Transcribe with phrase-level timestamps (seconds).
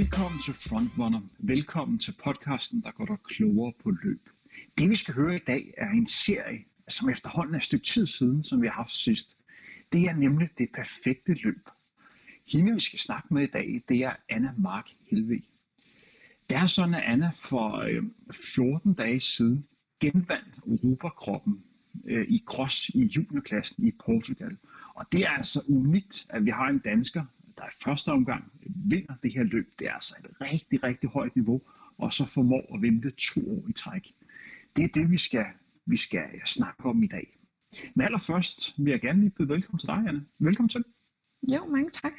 [0.00, 1.20] Velkommen til Frontrunner.
[1.38, 4.28] Velkommen til podcasten, der går dig klogere på løb.
[4.78, 8.06] Det vi skal høre i dag er en serie, som efterhånden er et stykke tid
[8.06, 9.36] siden, som vi har haft sidst.
[9.92, 11.68] Det er nemlig det perfekte løb.
[12.52, 15.42] Hende vi skal snakke med i dag, det er Anna Mark Helve.
[16.48, 19.66] Det er sådan, at Anna for øh, 14 dage siden
[20.00, 21.62] genvandt Europakroppen
[22.04, 24.56] øh, i cross i juniorklassen i Portugal.
[24.94, 27.24] Og det er altså unikt, at vi har en dansker,
[27.60, 29.72] der i første omgang vinder det her løb.
[29.78, 31.62] Det er altså et rigtig, rigtig højt niveau,
[31.98, 34.14] og så formår at vinde to år i træk.
[34.76, 35.46] Det er det, vi skal,
[35.86, 37.36] vi skal snakke om i dag.
[37.94, 40.26] Men allerførst vil jeg gerne lige byde velkommen til dig, Anne.
[40.38, 40.84] Velkommen til.
[41.52, 42.12] Jo, mange tak.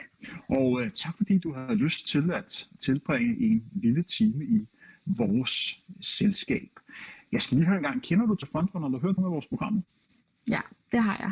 [0.50, 4.68] Og øh, tak fordi du har lyst til at tilbringe en lille time i
[5.06, 6.70] vores selskab.
[7.32, 9.32] Jeg skal lige høre en gang, kender du til Frontrunner, eller har hørt nogle af
[9.32, 9.82] vores programmer?
[10.50, 11.32] Ja, det har jeg.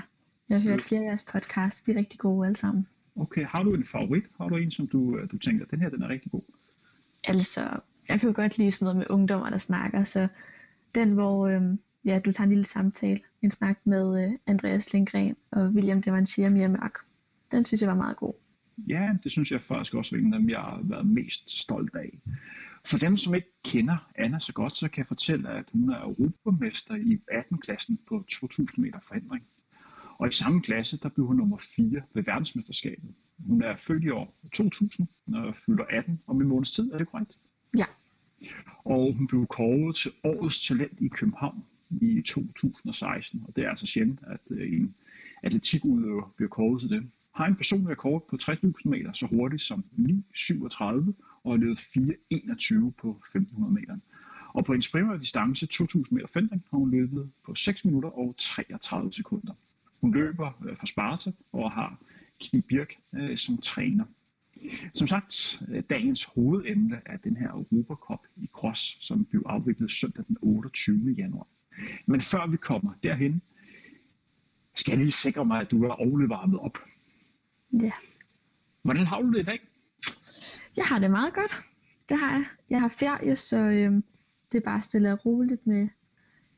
[0.49, 2.87] Jeg har hørt flere af jeres podcasts, de er rigtig gode alle sammen.
[3.19, 4.23] Okay, har du en favorit?
[4.37, 6.41] Har du en, som du, øh, du tænker, den her den er rigtig god?
[7.23, 10.27] Altså, jeg kan jo godt lide sådan noget med ungdommer, der snakker, så
[10.95, 11.61] den, hvor øh,
[12.05, 16.45] ja, du tager en lille samtale, en snak med øh, Andreas Lindgren og William Devanchier
[16.45, 16.97] og Mia Mørk,
[17.51, 18.33] den synes jeg var meget god.
[18.87, 21.95] Ja, det synes jeg faktisk også var en af dem, jeg har været mest stolt
[21.95, 22.19] af.
[22.85, 26.01] For dem, som ikke kender Anna så godt, så kan jeg fortælle, at hun er
[26.01, 29.43] europamester i 18-klassen på 2000 meter forhindring.
[30.19, 33.09] Og i samme klasse, der blev hun nummer 4 ved verdensmesterskabet.
[33.47, 37.07] Hun er født i år 2000 og fylder 18 om en måneds tid, er det
[37.07, 37.37] korrekt?
[37.77, 37.85] Ja.
[38.83, 41.63] Og hun blev kåret til årets talent i København
[42.01, 43.43] i 2016.
[43.47, 44.95] Og det er altså sjældent, at øh, en
[45.43, 47.09] atletikudøver bliver kåret til det.
[47.35, 50.85] Har en personlig rekord på 60.000 meter så hurtigt som 9.37
[51.43, 53.97] og har løbet 4.21 på 1500 meter.
[54.53, 58.35] Og på en primære distance 2.000 meter fendring har hun løbet på 6 minutter og
[58.37, 59.53] 33 sekunder.
[60.01, 61.97] Hun løber øh, for Sparta og har
[62.39, 64.05] Kim Birk øh, som træner.
[64.93, 70.25] Som sagt, øh, dagens hovedemne er den her Europacup i Cross, som blev afviklet søndag
[70.27, 71.15] den 28.
[71.17, 71.47] januar.
[72.05, 73.41] Men før vi kommer derhen,
[74.75, 76.77] skal jeg lige sikre mig, at du er ordentligt varmet op.
[77.81, 77.91] Ja.
[78.81, 79.59] Hvordan har du det i dag?
[80.75, 81.61] Jeg har det meget godt.
[82.09, 82.45] Det har jeg.
[82.69, 83.93] Jeg har ferie, så øh,
[84.51, 85.87] det er bare stille og roligt med,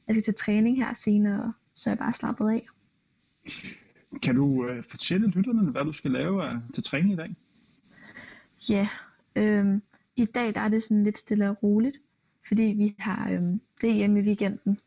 [0.07, 2.65] jeg skal til træning her senere, så jeg bare slappet af.
[4.23, 7.35] Kan du øh, fortælle lytterne, hvad du skal lave af, til træning i dag?
[8.69, 8.87] Ja,
[9.35, 9.79] øh,
[10.15, 11.97] i dag der er det sådan lidt stille og roligt,
[12.47, 13.41] fordi vi har øh,
[13.81, 14.79] det hjemme i weekenden.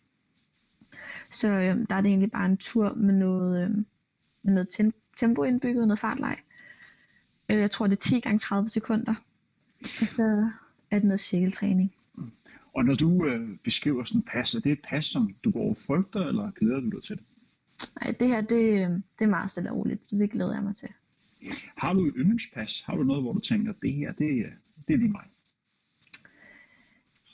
[1.31, 3.71] Så øh, der er det egentlig bare en tur med noget, øh,
[4.43, 6.37] med noget tempo indbygget, noget fartleg.
[7.49, 9.15] Øh, jeg tror det er 10 gange 30 sekunder.
[10.01, 10.51] Og så
[10.91, 11.95] er det noget cirkeltræning.
[12.75, 15.71] Og når du øh, beskriver sådan et pas, er det et pas, som du går
[15.71, 17.25] og frygter, eller glæder du dig til det?
[18.01, 20.77] Nej, det her det, det er meget stille og roligt, så det glæder jeg mig
[20.77, 20.89] til.
[21.77, 22.83] Har du et yndlingspas?
[22.87, 24.47] Har du noget, hvor du tænker, det her, det,
[24.89, 25.25] det er lige mig?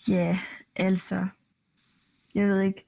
[0.09, 0.39] Ja,
[0.77, 1.27] altså,
[2.35, 2.87] jeg ved ikke,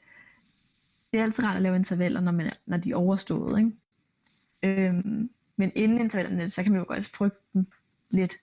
[1.13, 3.73] det er altid rart at lave intervaller, når, man, når de er overstået, ikke?
[4.63, 7.67] Øhm, men inden intervallerne, så kan man jo godt frygte dem
[8.11, 8.35] lidt.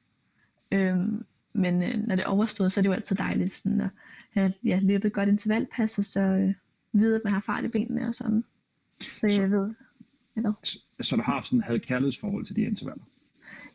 [0.71, 3.89] Øhm, men øh, når det er overstået, så er det jo altid dejligt sådan at
[4.31, 6.53] have ja, løbet et godt intervalpas, og så øh,
[6.91, 8.43] vide, at man har fart i benene og sådan.
[9.07, 9.73] Så jeg så, ved,
[10.35, 10.53] ved.
[10.63, 13.03] Så, så du har sådan et kærlighedsforhold til de intervaller?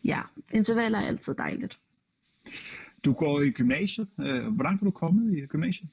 [0.05, 0.21] Ja,
[0.53, 1.79] intervaller er altid dejligt.
[3.05, 4.09] Du går i gymnasiet.
[4.21, 5.89] Øh, hvor langt er du kommet i gymnasiet?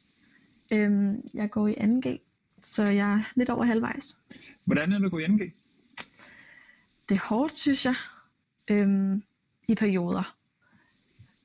[0.72, 2.18] Øhm, jeg går i 2G,
[2.64, 4.18] så jeg er lidt over halvvejs.
[4.66, 5.52] Hvordan er det at gå i 2G?
[7.10, 7.96] Det er hårdt, synes jeg,
[8.68, 9.24] øhm,
[9.68, 10.36] i perioder.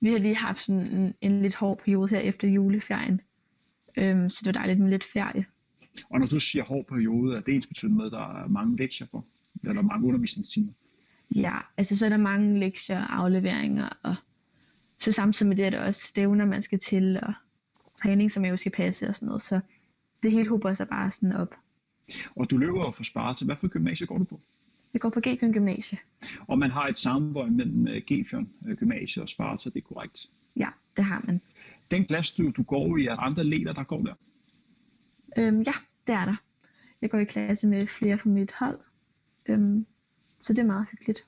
[0.00, 3.20] Vi har lige haft sådan en, en lidt hård periode her efter juleferien,
[3.96, 5.44] øhm, så det var dejligt med lidt ferie.
[6.10, 8.76] Og når du siger hård periode, er det ens betydende med, at der er mange
[8.76, 9.24] lektier for?
[9.64, 10.72] Eller mange undervisningstimer?
[11.34, 14.14] Ja, altså så er der mange lektier og afleveringer, og
[14.98, 17.32] så samtidig med det er der også stævner, man skal til, og
[18.02, 19.42] træning, som jeg jo skal passe og sådan noget.
[19.42, 19.60] Så
[20.22, 21.54] det hele hober sig bare sådan op.
[22.36, 23.44] Og du løber for Sparta.
[23.44, 24.40] Hvad for gymnasie går du på?
[24.92, 25.98] Jeg går på Gefjørn Gymnasie.
[26.46, 30.30] Og man har et samarbejde mellem øh, Gefjørn øh, Gymnasie og Sparta, det er korrekt?
[30.56, 31.40] Ja, det har man.
[31.90, 34.14] Den klasse, du, du går i, er andre leder, der går der?
[35.38, 35.72] Øhm, ja,
[36.06, 36.36] det er der.
[37.02, 38.78] Jeg går i klasse med flere fra mit hold,
[39.48, 39.86] øhm,
[40.40, 41.26] så det er meget hyggeligt.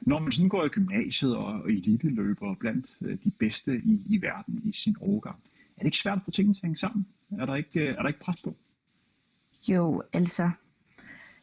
[0.00, 4.22] Når man sådan går i gymnasiet og elite løber blandt øh, de bedste i, i
[4.22, 5.36] verden i sin overgang,
[5.76, 7.06] er det ikke svært at få tingene til at hænge sammen?
[7.38, 8.56] Er der ikke, er der ikke pres på?
[9.68, 10.50] Jo, altså,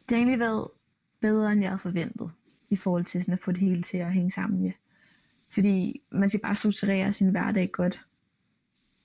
[0.08, 0.68] det har egentlig været
[1.20, 2.30] bedre, end jeg havde forventet,
[2.70, 4.64] i forhold til sådan at få det hele til at hænge sammen.
[4.64, 4.72] Ja.
[5.48, 8.00] Fordi man skal bare strukturere sin hverdag godt,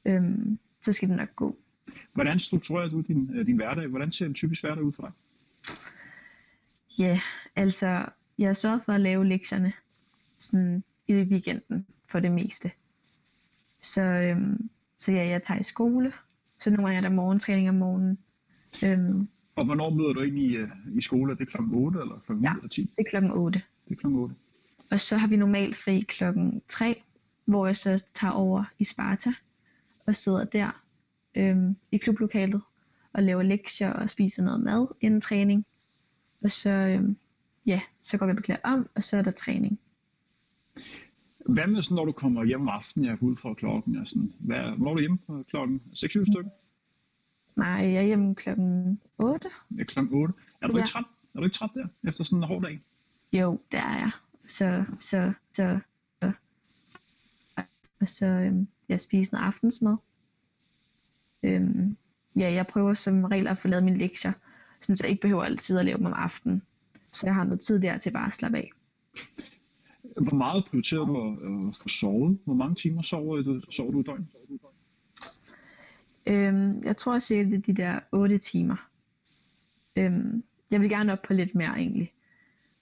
[0.05, 1.57] øhm, så skal det nok gå.
[2.17, 3.87] Hvordan strukturerer du din, øh, din hverdag?
[3.87, 5.11] Hvordan ser en typisk hverdag ud for dig?
[6.99, 7.21] Ja,
[7.55, 8.05] altså,
[8.37, 9.73] jeg har sørget for at lave lektierne
[10.37, 12.71] sådan i weekenden for det meste.
[13.81, 16.13] Så, øhm, så ja, jeg tager i skole,
[16.59, 18.17] så nogle gange er der morgentræning om morgenen.
[18.83, 21.31] Øhm, Og hvornår møder du ind i, øh, i skole?
[21.31, 22.53] Er det klokken 8 eller klokken 9 Ja.
[22.55, 22.81] eller 10?
[22.81, 23.61] det er klokken 8.
[23.87, 24.35] Det er klokken 8.
[24.91, 27.03] Og så har vi normalt fri klokken 3,
[27.45, 29.33] hvor jeg så tager over i Sparta
[30.07, 30.81] og sidder der
[31.37, 32.61] øhm, i klublokalet
[33.13, 35.65] og laver lektier og spiser noget mad inden træning.
[36.43, 37.17] Og så, øhm,
[37.65, 39.79] ja, så går vi og beklæder om, og så er der træning.
[41.45, 44.07] Hvad med sådan, når du kommer hjem om aftenen, jeg går ud fra klokken og
[44.07, 46.49] sådan, hvad, hvornår er du hjemme på klokken 6-7 stykker?
[47.55, 49.49] Nej, jeg er hjemme klokken 8.
[49.77, 50.33] Ja, klokken 8.
[50.61, 50.79] Er du Ja.
[50.79, 51.03] ikke træt?
[51.35, 52.81] Er du ikke træt der, efter sådan en hård dag?
[53.33, 54.11] Jo, der er jeg.
[54.47, 55.79] Så, så, så,
[56.21, 56.31] så,
[58.01, 59.97] og så øhm, jeg spiser noget aftensmad.
[61.43, 61.97] Øhm,
[62.35, 64.31] ja, jeg prøver som regel at få lavet mine lektier,
[64.79, 66.61] så jeg ikke behøver altid at lave dem om aftenen.
[67.11, 68.71] Så jeg har noget tid der til bare at slappe af.
[70.21, 72.39] Hvor meget prioriterer du at, at få sovet?
[72.45, 74.27] Hvor mange timer sover du, sover du i døgnet?
[76.27, 78.89] Øhm, jeg tror cirka det er de der 8 timer.
[79.95, 82.13] Øhm, jeg vil gerne op på lidt mere egentlig.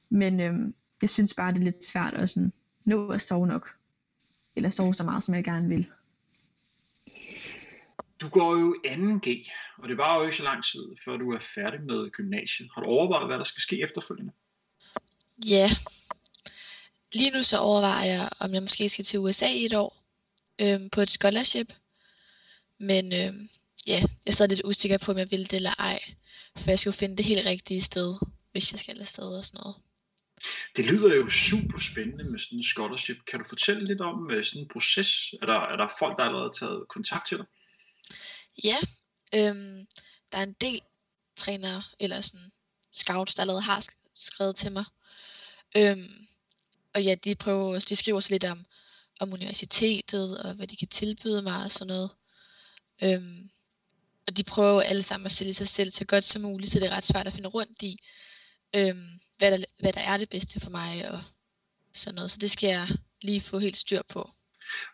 [0.09, 2.53] Men øhm, jeg synes bare, det er lidt svært at sådan,
[2.85, 3.75] nå at sove nok.
[4.55, 5.87] Eller sove så meget, som jeg gerne vil.
[8.25, 11.39] Du går jo 2G, og det var jo ikke så lang tid, før du er
[11.39, 12.69] færdig med gymnasiet.
[12.73, 14.31] Har du overvejet, hvad der skal ske efterfølgende?
[15.45, 15.69] Ja.
[17.11, 20.03] Lige nu så overvejer jeg, om jeg måske skal til USA i et år
[20.61, 21.73] øhm, på et scholarship.
[22.79, 23.49] Men øhm,
[23.87, 25.99] ja, jeg stadig lidt usikker på, om jeg vil det eller ej.
[26.57, 28.15] For jeg skal jo finde det helt rigtige sted,
[28.51, 29.75] hvis jeg skal afsted og sådan noget.
[30.75, 33.17] Det lyder jo super spændende med sådan en scholarship.
[33.31, 35.33] Kan du fortælle lidt om øh, sådan en proces?
[35.41, 37.45] Er der, er der folk, der allerede har taget kontakt til dig?
[38.63, 38.77] Ja,
[39.33, 39.87] øhm,
[40.31, 40.81] der er en del
[41.35, 42.51] trænere eller sådan
[42.91, 44.85] scouts, der allerede har skrevet til mig.
[45.77, 46.27] Øhm,
[46.93, 48.65] og ja, de, prøver, de skriver også lidt om,
[49.19, 52.09] om universitetet og hvad de kan tilbyde mig og sådan noget.
[53.03, 53.49] Øhm,
[54.27, 56.87] og de prøver alle sammen at stille sig selv så godt som muligt, så det
[56.87, 57.99] er ret svært at finde rundt i,
[58.75, 61.23] øhm, hvad, der, hvad der er det bedste for mig og
[61.93, 62.31] sådan noget.
[62.31, 62.89] Så det skal jeg
[63.21, 64.29] lige få helt styr på.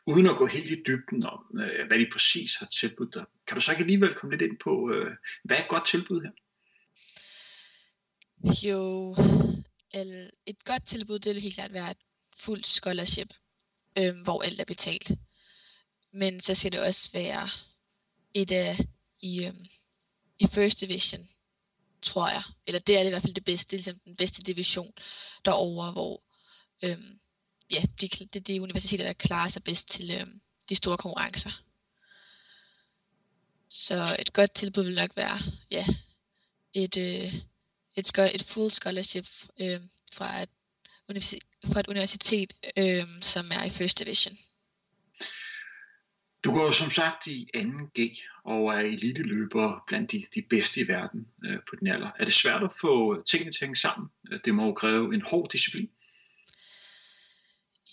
[0.05, 3.55] Uden at gå helt i dybden om, øh, hvad de præcis har tilbudt dig, kan
[3.55, 5.11] du så ikke alligevel komme lidt ind på, øh,
[5.43, 6.31] hvad er et godt tilbud her?
[8.63, 9.15] Jo,
[10.45, 11.97] et godt tilbud, det vil helt klart være et
[12.37, 13.33] fuldt scholarship,
[13.97, 15.11] øh, hvor alt er betalt.
[16.13, 17.49] Men så skal det også være
[18.33, 18.77] et af
[19.19, 19.53] i, øh,
[20.39, 21.27] i first division,
[22.01, 22.43] tror jeg.
[22.67, 24.93] Eller det er det i hvert fald det bedste, det er ligesom den bedste division
[25.45, 26.23] derovre, hvor
[26.83, 27.19] øhm,
[27.71, 30.27] ja, de, det er de universiteter, der klarer sig bedst til øh,
[30.69, 31.51] de store konkurrencer.
[33.69, 35.37] Så et godt tilbud vil nok være,
[35.71, 35.85] ja,
[36.73, 37.33] et, øh,
[37.95, 39.27] et, et full scholarship
[39.61, 39.79] øh,
[40.13, 40.49] fra, et
[41.09, 44.37] universitet, fra et universitet, øh, som er i first division.
[46.43, 47.99] Du går som sagt i 2G
[48.43, 52.11] og er eliteløber blandt de, de bedste i verden øh, på den alder.
[52.19, 54.09] Er det svært at få tingene til at hænge sammen?
[54.45, 55.89] Det må jo kræve en hård disciplin.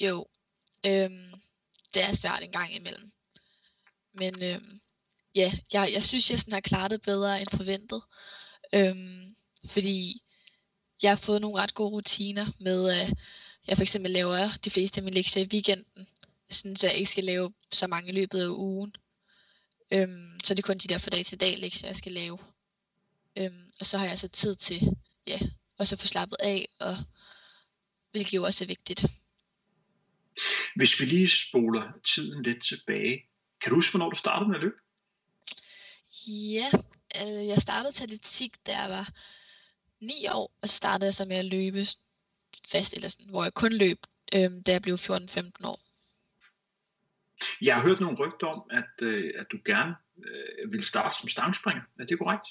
[0.00, 0.26] Jo,
[0.86, 1.32] øhm,
[1.94, 3.12] det er svært en gang imellem.
[4.12, 4.80] Men øhm,
[5.34, 8.02] ja, jeg, jeg synes, jeg sådan har klaret det bedre end forventet.
[8.74, 10.22] Øhm, fordi
[11.02, 13.14] jeg har fået nogle ret gode rutiner med, at
[13.66, 16.08] jeg for eksempel laver de fleste af mine lektier i weekenden,
[16.50, 18.94] sådan så jeg ikke skal lave så mange i løbet af ugen.
[19.92, 22.38] Øhm, så det er kun de der fra dag til dag lektier, jeg skal lave.
[23.36, 25.38] Øhm, og så har jeg så tid til, ja,
[25.78, 26.96] og så få slappet af, og
[28.10, 29.04] hvilket jo også er vigtigt.
[30.76, 33.24] Hvis vi lige spoler tiden lidt tilbage,
[33.60, 34.76] kan du huske, hvornår du startede med at løbe?
[36.28, 36.66] Ja,
[37.22, 39.08] øh, jeg startede til atletik, da jeg var
[40.00, 41.86] 9 år, og så startede jeg så med at løbe
[42.68, 43.98] fast, eller sådan, hvor jeg kun løb,
[44.34, 45.80] øh, da jeg blev 14-15 år.
[47.62, 49.94] Jeg har hørt nogle rygter om, at, øh, at du gerne
[50.26, 51.82] øh, vil starte som stangspringer.
[51.98, 52.46] Er det korrekt?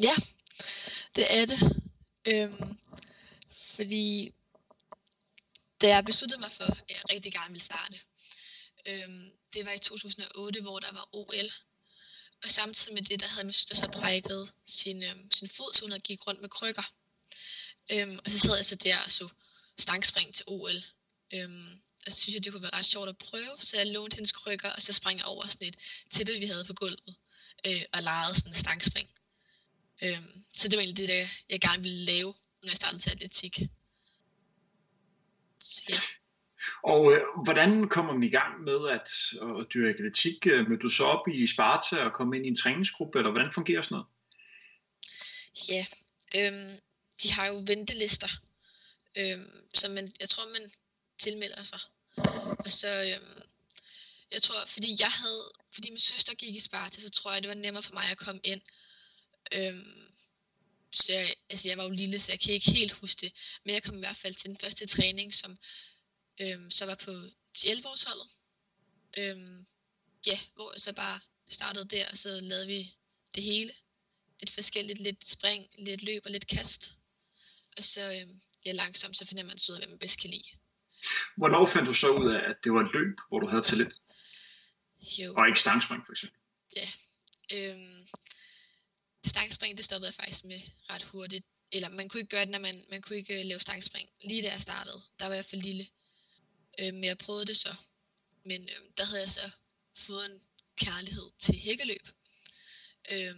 [0.00, 0.14] Ja,
[1.16, 1.60] det er det.
[2.28, 2.76] Øhm,
[3.76, 4.34] fordi
[5.84, 8.00] da jeg besluttede mig for, at jeg rigtig gerne ville starte,
[8.88, 11.48] øhm, det var i 2008, hvor der var OL.
[12.44, 15.80] Og samtidig med det, der havde min søster så brækket sin, øhm, sin fod, så
[15.80, 16.92] hun havde gik rundt med krykker.
[17.92, 19.28] Øhm, og så sad jeg så der og så
[19.78, 20.84] stangspring til OL.
[21.34, 24.14] Øhm, og så synes jeg, det kunne være ret sjovt at prøve, så jeg lånte
[24.14, 25.76] hendes krykker, og så sprang jeg over sådan et
[26.10, 27.14] tæppe, vi havde på gulvet,
[27.66, 29.08] øh, og legede sådan en stangspring.
[30.02, 33.10] Øhm, så det var egentlig det, der jeg gerne ville lave, når jeg startede til
[33.10, 33.60] atletik.
[35.88, 36.00] Ja.
[36.82, 39.08] Og øh, hvordan kommer man i gang med at,
[39.42, 40.46] øh, at dyrke atletik?
[40.46, 43.52] Øh, mødte du så op i Sparta og komme ind i en træningsgruppe, eller hvordan
[43.52, 44.06] fungerer sådan noget?
[45.68, 45.86] Ja,
[46.38, 46.78] øhm,
[47.22, 48.28] de har jo ventelister,
[49.18, 50.70] øhm, så man, jeg tror, man
[51.18, 51.78] tilmelder sig.
[52.58, 53.42] Og så, øhm,
[54.32, 57.48] jeg tror, fordi jeg havde, fordi min søster gik i Sparta, så tror jeg, det
[57.48, 58.60] var nemmere for mig at komme ind.
[59.56, 60.13] Øhm,
[60.94, 63.32] så jeg, altså jeg var jo lille, så jeg kan ikke helt huske det.
[63.64, 65.58] Men jeg kom i hvert fald til den første træning, som
[66.40, 67.10] øhm, så var på
[67.66, 68.28] 11 års holdet.
[69.18, 69.66] Øhm,
[70.26, 71.20] ja, hvor jeg så bare
[71.50, 72.94] startede der, og så lavede vi
[73.34, 73.72] det hele.
[74.40, 76.92] Lidt forskelligt, lidt spring, lidt løb og lidt kast.
[77.76, 80.48] Og så øhm, ja, langsomt, så finder man ud af, hvad man bedst kan lide.
[81.36, 83.94] Hvornår fandt du så ud af, at det var et løb, hvor du havde talent?
[85.18, 85.34] Jo.
[85.34, 86.38] Og ikke stangspring, for eksempel?
[86.76, 86.88] Ja.
[87.54, 88.06] Øhm,
[89.24, 91.46] stangspring, det stoppede jeg faktisk med ret hurtigt.
[91.72, 94.10] Eller man kunne ikke gøre det, når man, man kunne ikke øh, lave stangspring.
[94.20, 95.86] Lige da jeg startede, der var jeg for lille.
[96.80, 97.74] Øh, men jeg prøvede det så.
[98.44, 99.50] Men øh, der havde jeg så
[99.96, 100.40] fået en
[100.76, 102.08] kærlighed til hækkeløb.
[103.12, 103.34] Øh,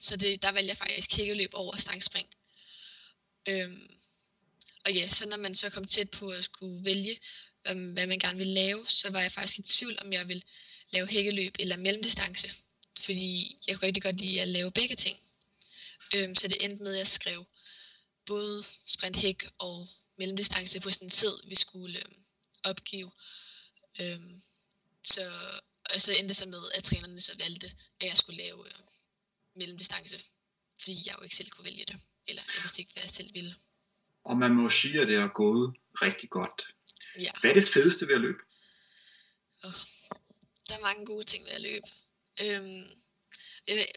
[0.00, 2.28] så det, der valgte jeg faktisk hækkeløb over stangspring.
[3.48, 3.78] Øh,
[4.84, 7.20] og ja, så når man så kom tæt på at skulle vælge,
[7.62, 10.42] hvad, hvad man gerne ville lave, så var jeg faktisk i tvivl, om jeg ville
[10.90, 12.54] lave hækkeløb eller mellemdistance.
[13.00, 15.18] Fordi jeg kunne rigtig godt lide at lave begge ting.
[16.16, 17.44] Øhm, så det endte med, at jeg skrev
[18.26, 22.22] både sprint hæk og mellemdistance på sådan en sid, vi skulle øhm,
[22.64, 23.10] opgive.
[24.00, 24.42] Øhm,
[25.04, 25.20] så,
[25.94, 27.66] og så endte det så med, at trænerne så valgte,
[28.00, 28.80] at jeg skulle lave øh,
[29.56, 30.24] mellemdistance.
[30.80, 32.00] Fordi jeg jo ikke selv kunne vælge det.
[32.26, 33.54] Eller jeg vidste ikke, hvad jeg selv ville.
[34.24, 36.66] Og man må sige, at det har gået rigtig godt.
[37.18, 37.30] Ja.
[37.40, 38.38] Hvad er det fedeste ved at løbe?
[39.64, 39.72] Oh,
[40.68, 41.86] der er mange gode ting ved at løbe.
[42.40, 42.84] Øhm,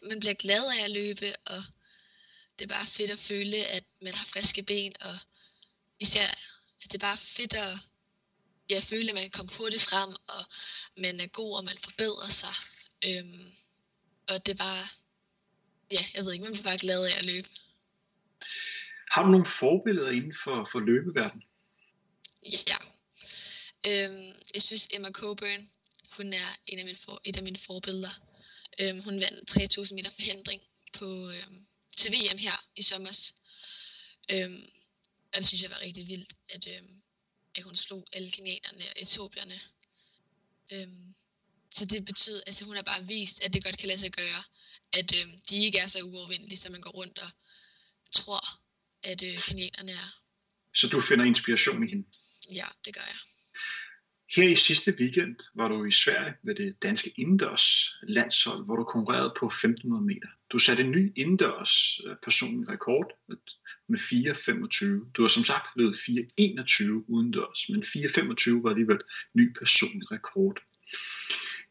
[0.08, 1.62] man bliver glad af at løbe, og
[2.58, 5.18] det er bare fedt at føle, at man har friske ben, og
[6.00, 6.28] især,
[6.84, 7.78] at det er bare fedt at
[8.70, 10.44] ja, føle, at man kan komme hurtigt frem, og
[10.96, 12.54] man er god, og man forbedrer sig.
[13.08, 13.52] Øhm,
[14.28, 14.84] og det er bare,
[15.92, 17.48] ja, jeg ved ikke, man bliver bare glad af at løbe.
[19.10, 21.44] Har du nogle forbilleder inden for, for løbeverdenen?
[22.42, 22.76] Ja.
[23.88, 25.70] Øhm, jeg synes Emma Coburn,
[26.16, 28.20] hun er en af mine for, et af mine forbilleder.
[28.80, 33.32] Øhm, hun vandt 3000 meter forhindring på, øhm, til VM her i sommer.
[34.32, 34.70] Øhm,
[35.32, 37.02] og det synes jeg var rigtig vildt, at, øhm,
[37.54, 39.60] at hun slog alle kenianerne og etiopierne.
[40.72, 41.14] Øhm,
[41.74, 44.42] så det betyder, altså hun har bare vist, at det godt kan lade sig gøre,
[44.92, 47.30] at øhm, de ikke er så uovervindelige, som man går rundt og
[48.12, 48.60] tror,
[49.02, 50.20] at øh, kenianerne er.
[50.74, 52.08] Så du finder inspiration i hende.
[52.50, 53.35] Ja, det gør jeg.
[54.34, 58.84] Her i sidste weekend var du i Sverige ved det danske indendørs landshold, hvor du
[58.84, 60.28] konkurrerede på 1500 meter.
[60.52, 63.12] Du satte en ny indendørs øh, personlig rekord
[63.88, 65.10] med 4.25.
[65.12, 68.98] Du har som sagt løbet 4.21 udendørs, men 4.25 var alligevel
[69.34, 70.60] ny personlig rekord.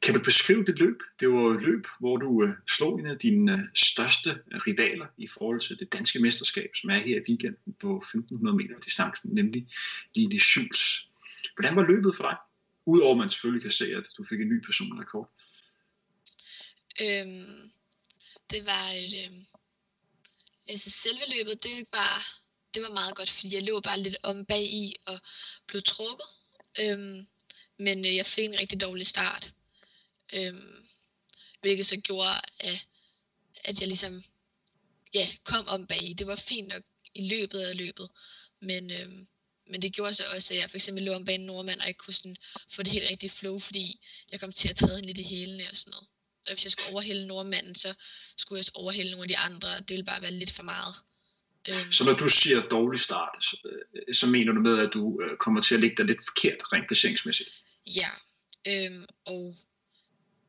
[0.02, 1.00] Kan du beskrive det løb?
[1.20, 5.28] Det var et løb, hvor du øh, slog en af dine øh, største rivaler i
[5.28, 9.68] forhold til det danske mesterskab, som er her i weekenden på 1500 meter distancen, nemlig
[10.16, 11.06] Line Schulz.
[11.56, 12.38] Hvordan var løbet for dig?
[12.86, 15.32] Udover at man selvfølgelig kan se, at du fik en ny personlig rekord.
[17.02, 17.72] Øhm,
[18.52, 19.46] det var et, øhm,
[20.70, 22.40] altså selve løbet, det var,
[22.74, 25.20] det var meget godt, fordi jeg lå bare lidt om bag i og
[25.68, 26.28] blev trukket.
[26.82, 27.28] Øhm,
[27.78, 29.54] men øh, jeg fik en rigtig dårlig start.
[30.36, 30.88] Øhm,
[31.62, 32.88] hvilket så gjorde, at,
[33.64, 34.24] at jeg ligesom
[35.14, 36.14] ja, kom om bag i.
[36.14, 36.84] Det var fint nok
[37.16, 38.10] i løbet af løbet,
[38.60, 39.28] men, øhm,
[39.68, 41.88] men det gjorde så også, at jeg for eksempel lå om bag en nordmand, og
[41.88, 42.36] ikke kunne sådan
[42.70, 44.00] få det helt rigtige flow, fordi
[44.32, 46.08] jeg kom til at træde lidt i hælene og sådan noget.
[46.48, 47.94] Og hvis jeg skulle overhælde nordmanden, så
[48.38, 49.70] skulle jeg også overhælde nogle af de andre.
[49.80, 50.96] Det ville bare være lidt for meget.
[51.70, 55.22] Øhm, Så når du siger dårlig start, så, øh, så mener du med, at du
[55.22, 57.50] øh, kommer til at ligge dig lidt forkert rent placeringsmæssigt?
[57.86, 58.10] Ja,
[58.68, 59.58] øhm, og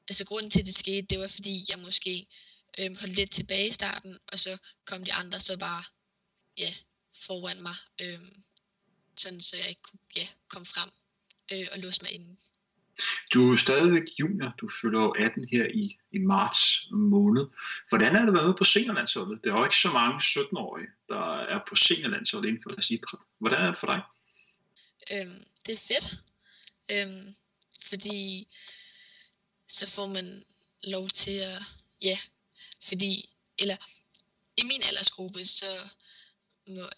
[0.08, 2.26] altså grunden til, at det skete, det var fordi, jeg måske
[2.80, 5.84] øhm, holdt lidt tilbage i starten, og så kom de andre så bare
[6.58, 6.74] ja,
[7.22, 8.42] foran mig, øhm,
[9.20, 10.90] sådan så jeg ikke kunne ja, komme frem
[11.52, 12.36] øh, og låse mig inde.
[13.34, 17.46] Du er stadigvæk junior, du fylder jo 18 her i, i marts måned.
[17.88, 19.44] Hvordan er det at være med på seniorlandsholdet?
[19.44, 23.20] Det er jo ikke så mange 17-årige, der er på seniorlandsholdet inden for deres idræt.
[23.38, 24.00] Hvordan er det for dig?
[25.12, 26.16] Øhm, det er fedt,
[26.92, 27.34] øhm,
[27.88, 28.48] fordi
[29.68, 30.44] så får man
[30.84, 31.62] lov til at,
[32.02, 32.18] ja,
[32.88, 33.76] fordi, eller
[34.56, 35.66] i min aldersgruppe, så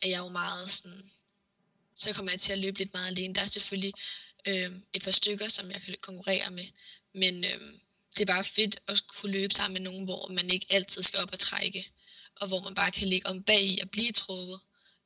[0.03, 1.11] er jeg jo meget sådan,
[1.99, 3.35] så kommer jeg til at løbe lidt meget alene.
[3.35, 3.93] Der er selvfølgelig
[4.49, 6.65] øh, et par stykker, som jeg kan konkurrere med,
[7.15, 7.61] men øh,
[8.15, 11.21] det er bare fedt at kunne løbe sammen med nogen, hvor man ikke altid skal
[11.21, 11.91] op og trække,
[12.41, 14.61] og hvor man bare kan ligge om bag i og blive trukket,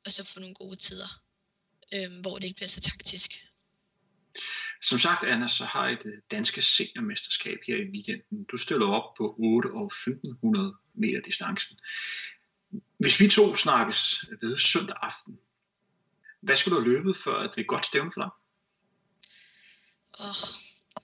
[0.06, 1.22] og så få nogle gode tider,
[1.94, 3.32] øh, hvor det ikke bliver så taktisk.
[4.82, 8.44] Som sagt, Anna, så har I det danske seniormesterskab her i weekenden.
[8.44, 11.78] Du stiller op på 8 og 1500 meter distancen.
[12.98, 15.38] Hvis vi to snakkes ved søndag aften,
[16.42, 18.30] hvad skulle du have løbet, for at det er godt stævne for dig?
[20.12, 20.34] Og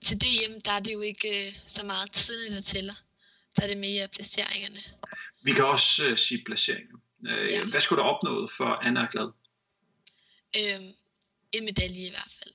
[0.04, 2.95] til DM, der er det jo ikke øh, så meget tiden, der tæller.
[3.57, 4.80] Der er det mere placeringerne.
[5.42, 6.97] Vi kan også øh, sige placeringer.
[7.28, 7.64] Øh, Ja.
[7.64, 9.28] Hvad skulle du opnået for Anna er glad?
[10.59, 10.92] Øhm,
[11.52, 12.54] en medalje i hvert fald.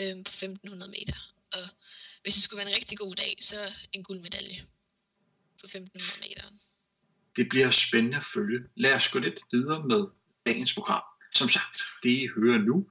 [0.00, 1.16] Øhm, på 1500 meter.
[1.52, 1.68] Og
[2.22, 3.56] hvis det skulle være en rigtig god dag, så
[3.92, 4.58] en guldmedalje
[5.60, 6.42] på 1500 meter.
[7.36, 8.58] Det bliver spændende at følge.
[8.76, 10.06] Lad os gå lidt videre med
[10.46, 11.02] dagens program.
[11.34, 12.86] Som sagt, det I hører nu,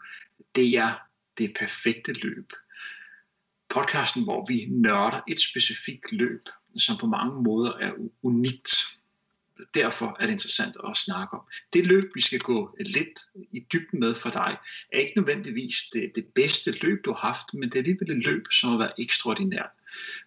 [0.55, 0.93] det er
[1.37, 2.53] det perfekte løb.
[3.69, 7.91] Podcasten, hvor vi nørder et specifikt løb, som på mange måder er
[8.23, 8.71] unikt.
[9.73, 11.43] Derfor er det interessant at snakke om.
[11.73, 13.19] Det løb, vi skal gå lidt
[13.51, 14.57] i dybden med for dig,
[14.93, 18.25] er ikke nødvendigvis det, det bedste løb, du har haft, men det er alligevel et
[18.25, 19.69] løb, som har været ekstraordinært.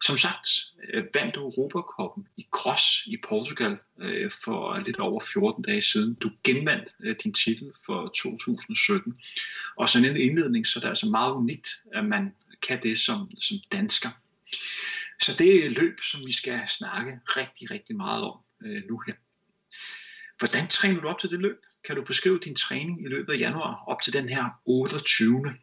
[0.02, 0.48] Som sagt,
[0.92, 6.14] øh, vandt du Europacupen i Cross i Portugal øh, for lidt over 14 dage siden.
[6.14, 9.14] Du genvandt øh, din titel for 2017.
[9.76, 12.98] Og sådan en indledning, så det er det altså meget unikt, at man kan det
[12.98, 14.10] som, som dansker.
[15.22, 19.02] Så det er et løb, som vi skal snakke rigtig, rigtig meget om øh, nu
[19.06, 19.14] her.
[20.38, 21.56] Hvordan træner du op til det løb?
[21.84, 25.54] Kan du beskrive din træning i løbet af januar op til den her 28.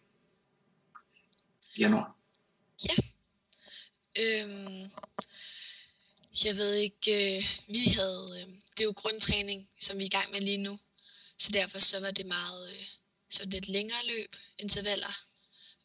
[1.80, 2.16] januar?
[2.84, 3.09] Ja,
[4.16, 4.92] Øhm,
[6.44, 10.10] jeg ved ikke, øh, vi havde, øh, det er jo grundtræning, som vi er i
[10.10, 10.80] gang med lige nu.
[11.38, 12.86] Så derfor så var det meget, øh,
[13.30, 15.26] så lidt længere løb, intervaller,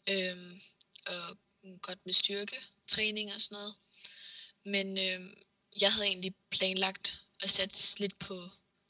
[0.08, 0.60] øh,
[1.06, 1.38] og
[1.82, 3.74] godt med styrketræning og sådan noget.
[4.64, 5.36] Men øh,
[5.80, 8.48] jeg havde egentlig planlagt at satse lidt på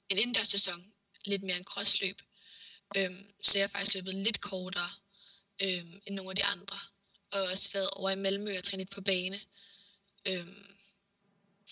[0.09, 0.93] en indendørssæson,
[1.25, 2.23] lidt mere en crossløb.
[2.97, 3.11] Øh,
[3.43, 4.91] så jeg har faktisk løbet lidt kortere
[5.63, 6.79] øh, end nogle af de andre.
[7.35, 9.41] Og også været over i Malmø og trænet på bane.
[10.29, 10.65] Øhm,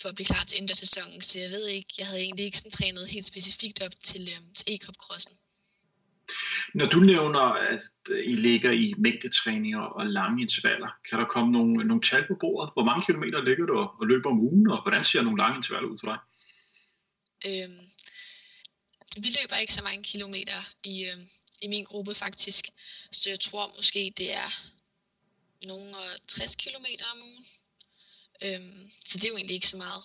[0.01, 1.23] for at blive klar til indendørssæsonen.
[1.23, 4.55] Så jeg ved ikke, jeg havde egentlig ikke sådan trænet helt specifikt op til, øhm,
[4.55, 5.37] til e crossen
[6.75, 11.53] Når du nævner, at øh, I ligger i mængdetræninger og lange intervaller, kan der komme
[11.53, 12.73] nogle, nogle tal på bordet?
[12.75, 15.89] Hvor mange kilometer ligger du og løber om ugen, og hvordan ser nogle lange intervaller
[15.89, 16.19] ud for dig?
[17.49, 17.83] Øhm,
[19.17, 21.29] vi løber ikke så mange kilometer i, øhm,
[21.63, 22.65] i min gruppe faktisk.
[23.13, 24.51] Så jeg tror måske, det er
[25.67, 27.47] nogle øh, 60 km om ugen.
[28.43, 30.03] Øhm, så det er jo egentlig ikke så meget.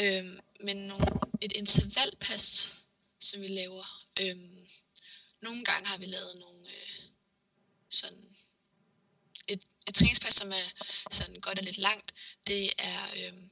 [0.00, 1.06] Øhm, men nogle,
[1.40, 2.74] et intervalpas,
[3.20, 4.06] som vi laver.
[4.20, 4.68] Øhm,
[5.42, 7.02] nogle gange har vi lavet nogle øh,
[7.90, 8.36] sådan
[9.48, 12.14] et, et træningspas, som er sådan godt og lidt langt.
[12.46, 13.50] Det er øhm,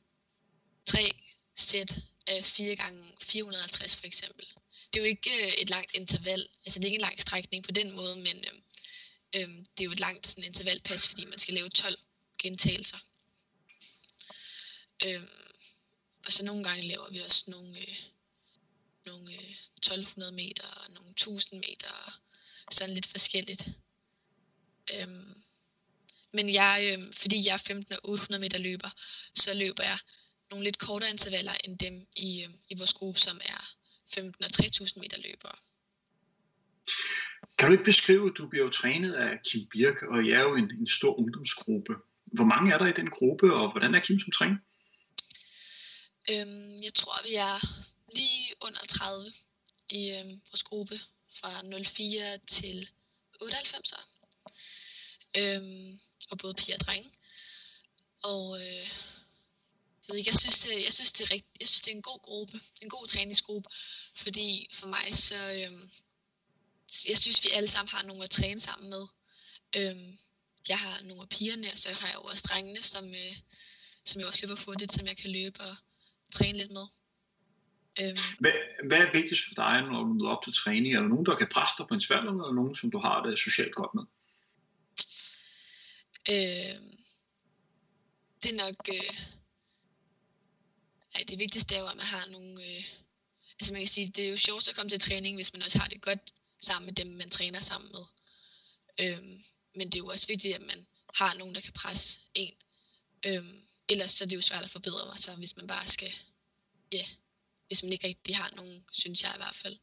[0.87, 1.11] tre
[1.57, 4.46] sæt af 4 gange 450 for eksempel.
[4.92, 7.64] Det er jo ikke øh, et langt interval, altså det er ikke en lang strækning
[7.64, 8.63] på den måde, men øhm,
[9.37, 11.97] øhm, det er jo et langt sådan, intervalpas, fordi man skal lave 12
[12.38, 12.99] gentagelser.
[15.07, 15.29] Øhm,
[16.27, 17.97] og så nogle gange laver vi også nogle, øh,
[19.07, 22.20] nogle øh, 1200 meter og nogle 1000 meter,
[22.70, 23.68] sådan lidt forskelligt.
[24.94, 25.42] Øhm,
[26.33, 28.90] men jeg, øh, fordi jeg er 15 og 800 meter løber,
[29.35, 29.99] så løber jeg
[30.51, 33.70] nogle lidt kortere intervaller end dem i, øh, i vores gruppe, som er
[34.14, 35.57] 15 og 3000 meter løbere.
[37.59, 40.57] Kan du ikke beskrive, du bliver jo trænet af Kim Birk, og I er jo
[40.57, 41.95] en, en stor ungdomsgruppe.
[42.25, 44.57] Hvor mange er der i den gruppe, og hvordan er Kim som træner?
[46.31, 47.59] Øhm, jeg tror, vi er
[48.14, 49.33] lige under 30
[49.90, 51.01] i øhm, vores gruppe
[51.38, 51.51] fra
[51.85, 52.90] 04 til
[53.40, 54.05] 98 år.
[55.38, 57.11] Øhm, og både piger og drenge.
[58.23, 58.87] Og øh,
[60.01, 61.97] jeg, ved ikke, jeg, synes, det, jeg, synes, det er rigt, jeg synes, det er
[61.97, 63.69] en god gruppe, en god træningsgruppe,
[64.17, 65.90] fordi for mig så, øhm,
[67.09, 69.07] jeg synes, vi alle sammen har nogen at træne sammen med.
[69.79, 70.18] Øhm,
[70.68, 73.37] jeg har nogle af pigerne, og så har jeg jo også drengene, som, øh,
[74.05, 75.77] som jeg også løber hurtigt, som jeg kan løbe og
[76.33, 76.87] træne lidt med.
[78.01, 78.53] Øhm, Hvad,
[78.88, 80.94] hvad er vigtigst for dig, når du møder op til træning?
[80.94, 82.90] Er der nogen, der kan presse dig på en svær, eller er der nogen, som
[82.90, 84.05] du har det socialt godt med?
[86.33, 86.75] øh,
[88.42, 88.79] det er nok...
[88.88, 89.14] Øh,
[91.14, 92.53] ej, det vigtigste er jo, at man har nogle...
[92.62, 92.85] Øh,
[93.61, 95.79] altså man kan sige, det er jo sjovt at komme til træning, hvis man også
[95.79, 96.33] har det godt
[96.64, 98.05] sammen med dem, man træner sammen med.
[99.00, 102.55] Øhm, men det er jo også vigtigt, at man har nogen, der kan presse en.
[103.27, 106.12] Øhm, ellers så er det jo svært at forbedre sig, hvis man bare skal...
[106.92, 107.09] Ja, yeah,
[107.66, 109.79] hvis man ikke rigtig har nogen, synes jeg i hvert fald.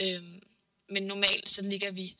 [0.00, 0.42] Øhm,
[0.88, 2.16] men normalt så ligger vi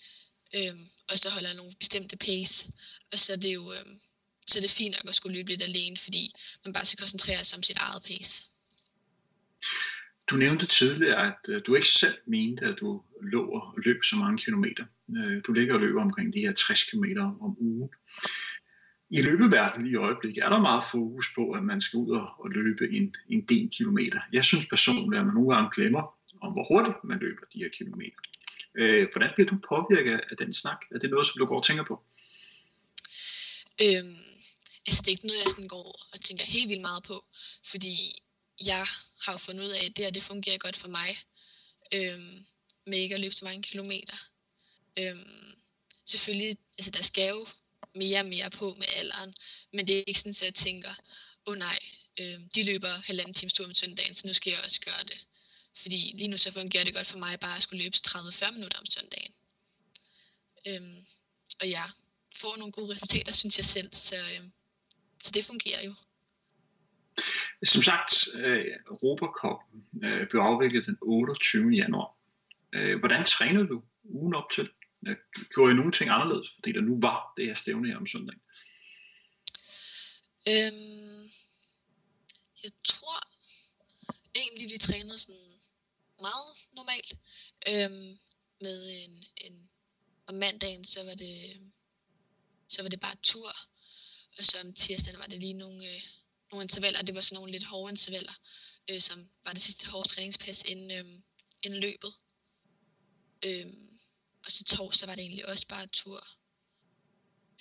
[0.54, 2.72] øhm, og så holder nogle bestemte pace.
[3.12, 4.00] Og så er det jo øhm,
[4.46, 7.44] så er det fint nok at skulle løbe lidt alene, fordi man bare skal koncentrere
[7.44, 8.44] sig om sit eget pace.
[10.30, 14.16] Du nævnte tidligere, at øh, du ikke selv mente, at du lå og løb så
[14.16, 14.84] mange kilometer.
[15.16, 17.04] Øh, du ligger og løber omkring de her 60 km
[17.40, 17.90] om ugen.
[19.10, 22.50] I løbeverdenen i øjeblikket er der meget fokus på, at man skal ud og og
[22.50, 24.20] løbe en, en del kilometer.
[24.32, 26.02] Jeg synes personligt, at man nogle gange glemmer,
[26.40, 28.20] om hvor hurtigt man løber de her kilometer.
[28.78, 30.80] Øh, Hvordan bliver du påvirket af den snak?
[30.94, 32.02] Er det noget, som du går og tænker på?
[33.84, 34.16] Øhm,
[34.86, 37.24] altså det er ikke noget, jeg sådan går og tænker helt vildt meget på,
[37.72, 37.94] fordi
[38.66, 38.86] jeg
[39.20, 41.18] har jo fundet ud af, at det her det fungerer godt for mig,
[41.94, 42.46] øhm,
[42.86, 44.16] med ikke at løbe så mange kilometer.
[44.98, 45.54] Øhm,
[46.06, 47.46] selvfølgelig, altså der skal jo
[47.94, 49.34] mere og mere på med alderen,
[49.72, 50.94] men det er ikke sådan, at jeg tænker,
[51.46, 51.78] åh oh, nej,
[52.20, 55.26] øh, de løber halvanden times tur om søndagen, så nu skal jeg også gøre det.
[55.76, 58.78] Fordi lige nu så fungerer det godt for mig bare at skulle løbe 30-40 minutter
[58.78, 59.32] om søndagen.
[60.66, 61.06] Øhm,
[61.60, 61.90] og jeg
[62.36, 64.52] får nogle gode resultater, synes jeg selv, så, øhm,
[65.22, 65.94] så det fungerer jo.
[67.64, 69.58] Som sagt, øh, Europacup
[70.04, 71.70] øh, blev afviklet den 28.
[71.70, 72.16] januar.
[72.72, 74.70] Øh, hvordan trænede du ugen op til?
[75.06, 75.16] Øh,
[75.54, 78.40] gjorde I nogle ting anderledes, fordi der nu var det her stævne her om søndagen?
[80.48, 81.22] Øhm,
[82.62, 83.18] jeg tror
[84.34, 85.52] egentlig, vi trænede sådan
[86.20, 87.14] meget normalt.
[87.68, 88.18] Øhm,
[88.60, 89.70] med en, en,
[90.26, 91.60] om mandagen, så var det,
[92.68, 93.48] så var det bare tur.
[94.38, 96.02] Og så om tirsdagen var det lige nogle, øh,
[96.56, 97.02] nogle intervaller.
[97.02, 98.32] Det var sådan nogle lidt hårde intervaller,
[98.90, 101.20] øh, som var det sidste hårde træningspas inden, øh,
[101.62, 102.14] inden løbet.
[103.44, 103.66] Øh,
[104.44, 106.28] og så torsdag var det egentlig også bare tur.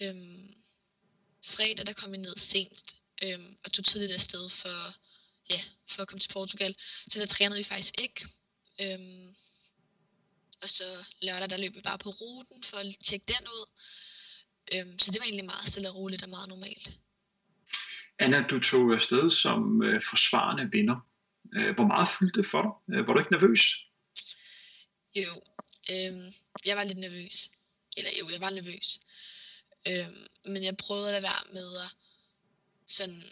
[0.02, 0.16] Øh,
[1.46, 4.94] fredag der kom vi ned sent øh, og tog tidligt afsted for,
[5.50, 6.76] ja, for at komme til Portugal.
[7.10, 8.28] Så der trænede vi faktisk ikke.
[8.82, 9.34] Øh,
[10.62, 13.66] og så lørdag der løb vi bare på ruten for at tjekke den ud.
[14.74, 16.92] Øhm, så det var egentlig meget stille og roligt og meget normalt.
[18.20, 21.08] Anna, du tog afsted som øh, forsvarende vinder.
[21.56, 22.96] Øh, hvor meget fyldte det for dig?
[22.96, 23.62] Øh, var du ikke nervøs?
[25.16, 25.32] Jo,
[25.92, 26.34] øhm,
[26.66, 27.50] jeg var lidt nervøs.
[27.98, 29.00] Eller jo, jeg var nervøs.
[29.88, 31.96] Øhm, men jeg prøvede at lade være med at
[32.88, 33.24] sådan,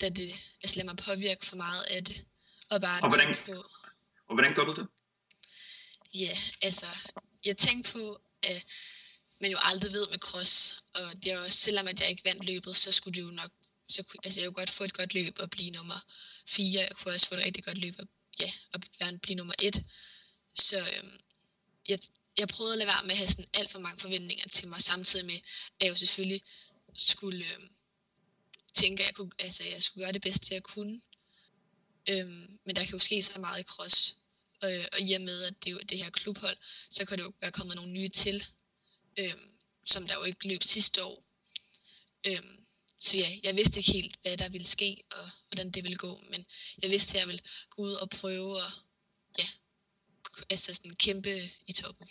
[0.00, 2.24] lade, det, altså lade mig påvirke for meget af det.
[2.70, 3.66] Og bare og hvordan, tænke på...
[4.26, 4.86] Og hvordan gør du det?
[6.14, 6.86] Ja, altså,
[7.44, 8.64] jeg tænkte på, at
[9.40, 12.44] man jo aldrig ved med cross, og det er også, selvom at jeg ikke vandt
[12.44, 13.50] løbet, så skulle det jo nok,
[13.88, 16.00] så, altså jeg kunne godt få et godt løb og blive nummer
[16.48, 18.08] 4, jeg kunne også få et rigtig godt løb og,
[18.40, 18.80] ja, og
[19.22, 19.84] blive nummer 1.
[20.54, 21.18] Så øhm,
[21.88, 21.98] jeg,
[22.38, 24.82] jeg prøvede at lade være med at have sådan alt for mange forventninger til mig,
[24.82, 26.42] samtidig med, at jeg jo selvfølgelig
[26.94, 27.68] skulle øhm,
[28.74, 31.00] tænke, at jeg, kunne, altså, jeg skulle gøre det bedste, jeg kunne.
[32.10, 34.16] Øhm, men der kan jo ske så meget i cross,
[34.64, 36.56] øh, og i og med, at det er jo det her klubhold,
[36.90, 38.44] så kan det jo være kommet nogle nye til,
[39.18, 41.24] øhm, som der jo ikke løb sidste år.
[42.26, 42.63] Øhm,
[43.04, 46.20] så ja, jeg vidste ikke helt, hvad der ville ske, og hvordan det ville gå,
[46.30, 46.46] men
[46.82, 48.72] jeg vidste, at jeg ville gå ud og prøve at
[49.38, 49.44] ja,
[50.50, 51.30] altså sådan kæmpe
[51.66, 52.08] i toppen.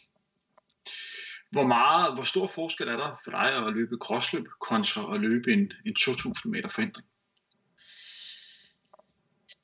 [1.52, 5.54] Hvor, meget, hvor stor forskel er der for dig at løbe crossløb kontra at løbe
[5.54, 7.08] en, en 2000 meter forhindring?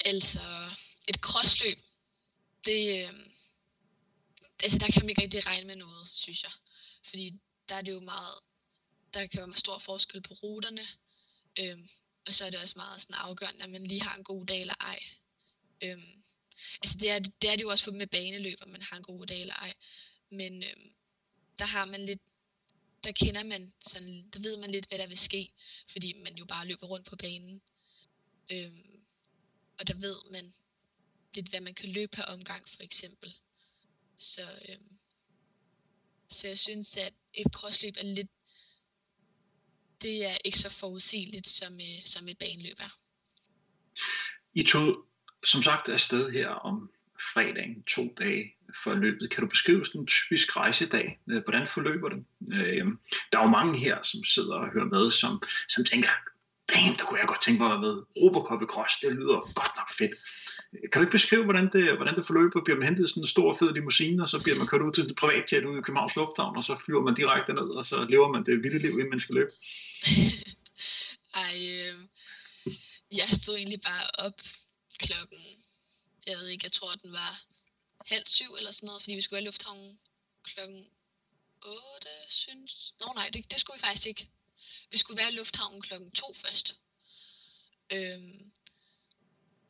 [0.06, 0.40] Altså,
[1.08, 1.78] et crossløb,
[2.66, 3.14] det, øh,
[4.64, 6.52] altså der kan man ikke rigtig regne med noget, synes jeg.
[7.06, 7.40] Fordi
[7.70, 8.36] der er det jo meget,
[9.14, 10.82] der kan være stor forskel på ruterne,
[11.60, 11.78] øh,
[12.28, 14.62] og så er det også meget sådan afgørende, at man lige har en god dag
[14.62, 15.00] eller ej.
[15.84, 16.24] Øhm,
[16.82, 19.26] altså det er, det er det jo også med baneløb, at man har en god
[19.26, 19.74] dag eller ej.
[20.30, 20.94] Men øhm,
[21.60, 22.22] der har man lidt,
[23.04, 25.54] der kender man sådan, der ved man lidt, hvad der vil ske,
[25.92, 27.62] fordi man jo bare løber rundt på banen.
[28.52, 29.04] Øhm,
[29.80, 30.54] og der ved man
[31.36, 33.36] lidt, hvad man kan løbe per omgang, for eksempel.
[34.18, 35.00] Så, øhm,
[36.30, 38.30] så jeg synes, at et crossløb er lidt,
[40.02, 42.94] det er ikke så forudsigeligt, som, øh, som et baneløb er.
[44.54, 45.06] I tog
[45.44, 46.90] som sagt afsted her om
[47.34, 49.32] fredagen, to dage før løbet.
[49.32, 51.20] Kan du beskrive sådan en typisk rejsedag?
[51.30, 52.26] Øh, hvordan forløber det?
[52.54, 52.86] Øh,
[53.32, 56.10] der er jo mange her, som sidder og hører med, som, som tænker,
[56.74, 58.04] damn, der kunne jeg godt tænke mig at være med.
[58.24, 60.12] Robocop Cross, det lyder godt nok fedt.
[60.72, 62.64] Kan du ikke beskrive, hvordan det, hvordan det forløber?
[62.64, 64.94] Bliver man hentet i sådan en stor, fed limousine, og så bliver man kørt ud
[64.94, 68.06] til en privatjet ude i Københavns Lufthavn, og så flyver man direkte ned, og så
[68.10, 69.52] lever man det vilde liv, inden man skal løbe?
[71.44, 71.96] Ej, øh,
[73.12, 74.38] jeg stod egentlig bare op
[75.00, 75.44] klokken,
[76.28, 77.34] jeg ved ikke, jeg tror, den var
[78.06, 80.00] halv syv eller sådan noget, fordi vi skulle være i lufthavnen
[80.44, 80.86] klokken
[81.66, 82.94] 8, synes...
[83.00, 84.28] Nå nej, det, det skulle vi faktisk ikke.
[84.92, 86.76] Vi skulle være i lufthavnen klokken 2 først.
[87.94, 88.52] Øhm,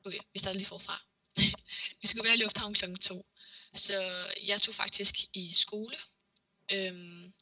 [0.05, 1.01] okay, vi starter lige forfra.
[2.01, 3.25] vi skulle være i lufthavnen klokken 2.
[3.73, 3.93] Så
[4.47, 5.95] jeg tog faktisk i skole.
[6.73, 7.33] Øhm,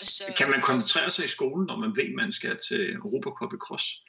[0.00, 3.52] og så, kan man koncentrere sig i skolen, når man ved, man skal til Europacup
[3.54, 4.02] i cross?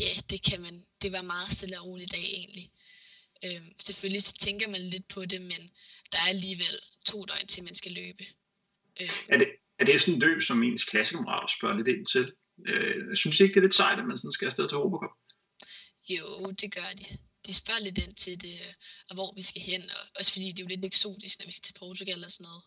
[0.00, 0.86] Ja, det kan man.
[1.02, 2.70] Det var meget stille og roligt dag egentlig.
[3.44, 5.70] Øhm, selvfølgelig så tænker man lidt på det, men
[6.12, 6.76] der er alligevel
[7.06, 8.24] to døgn til, man skal løbe.
[9.00, 9.48] Øhm, er, det,
[9.78, 12.32] er det sådan en løb, som ens klassekammerater spørger lidt ind til?
[12.66, 15.10] Øh, synes I ikke, det er lidt sejt, at man sådan skal afsted til Europacup?
[16.08, 17.04] Jo, det gør de.
[17.46, 18.76] De spørger lidt ind til det,
[19.08, 21.52] og hvor vi skal hen, og også fordi det er jo lidt eksotisk, når vi
[21.52, 22.62] skal til Portugal og sådan noget.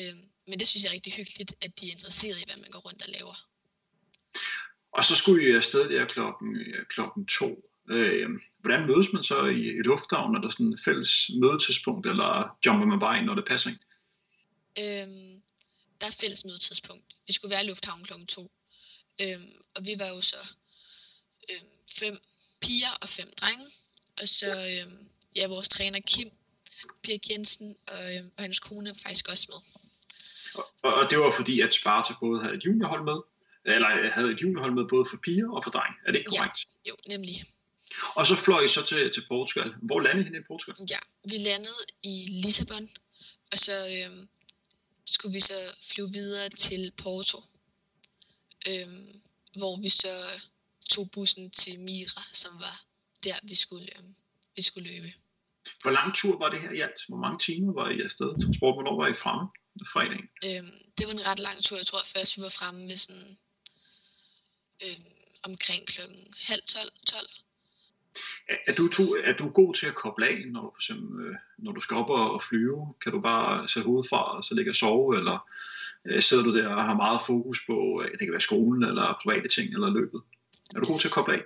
[0.00, 2.70] Øhm, men det synes jeg er rigtig hyggeligt, at de er interesseret i, hvad man
[2.70, 3.36] går rundt og laver.
[4.92, 7.62] Og så skulle I afsted der klokken, øh, klokken to.
[7.90, 10.36] Øh, hvordan mødes man så i, i lufthavnen?
[10.36, 13.78] Er der sådan et fælles mødetidspunkt, eller jumper man bare ind, når det passer ind?
[14.78, 15.42] Øhm,
[16.00, 17.16] der er fælles mødetidspunkt.
[17.26, 18.52] Vi skulle være i lufthavnen klokken to.
[19.22, 20.42] Øhm, og vi var jo så
[21.50, 22.16] øhm, fem
[22.60, 23.64] piger og fem drenge.
[24.20, 26.30] Og så øhm, ja, vores træner Kim
[27.02, 29.60] Birk Jensen og, øhm, og hans kone var faktisk også med.
[30.54, 33.18] Og, og det var fordi, at Sparta både havde et juniorhold med,
[33.74, 35.96] eller havde et juniorhold med både for piger og for drenge.
[36.06, 36.58] Er det ikke korrekt?
[36.86, 37.44] Ja, jo, nemlig.
[38.14, 39.74] Og så fløj I så til, til Portugal.
[39.82, 40.86] Hvor landede I i Portugal?
[40.90, 42.88] Ja, vi landede i Lissabon,
[43.52, 44.28] og så øhm,
[45.06, 45.58] skulle vi så
[45.92, 47.38] flyve videre til Porto,
[48.68, 49.20] øhm,
[49.56, 50.14] hvor vi så
[50.90, 52.76] tog bussen til Mira, som var
[53.24, 54.14] der, vi skulle, øhm,
[54.56, 55.12] vi skulle løbe.
[55.82, 57.00] Hvor lang tur var det her i alt?
[57.08, 58.30] Hvor mange timer var I afsted?
[58.42, 59.48] Transport, hvornår var I fremme?
[59.92, 60.28] Fredagen?
[60.46, 61.76] Øhm, det var en ret lang tur.
[61.76, 63.38] Jeg tror først, vi var fremme ved sådan
[64.84, 65.12] øhm,
[65.44, 66.90] omkring klokken halv 12.
[67.06, 67.26] 12.
[68.48, 71.26] Er, er, du to, er du god til at koble af, når du, for eksempel,
[71.26, 72.94] øh, når du skal op og flyve?
[73.02, 75.18] Kan du bare sætte hovedet fra og så ligge og sove?
[75.18, 75.48] Eller
[76.04, 79.18] øh, sidder du der og har meget fokus på, øh, det kan være skolen eller
[79.22, 80.22] private ting eller løbet?
[80.74, 81.40] Er du god til at koble af?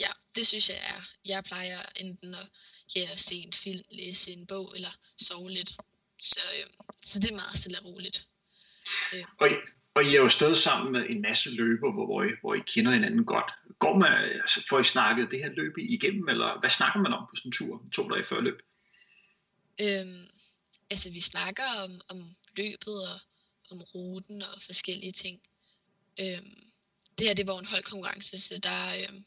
[0.00, 1.00] Ja, det synes jeg er.
[1.24, 2.48] Jeg plejer enten at
[2.96, 4.88] ja, se en film, læse en bog eller
[5.18, 5.72] sove lidt.
[6.20, 6.66] Så, øh,
[7.02, 8.26] så det er meget stille og roligt.
[9.14, 9.24] Øh.
[9.38, 9.52] Og, I,
[9.94, 12.60] og I er jo stadig sammen med en masse løber, hvor, hvor, I, hvor I
[12.66, 13.52] kender hinanden godt.
[13.78, 17.26] Går man, altså, får I snakket det her løb igennem, eller hvad snakker man om
[17.30, 18.62] på sådan en tur, to dage før løb?
[19.80, 20.26] Øhm,
[20.90, 23.20] altså, vi snakker om, om løbet og
[23.70, 25.40] om ruten og forskellige ting.
[26.20, 26.67] Øhm,
[27.18, 29.20] det her, det var en holdkonkurrence, så der, øh,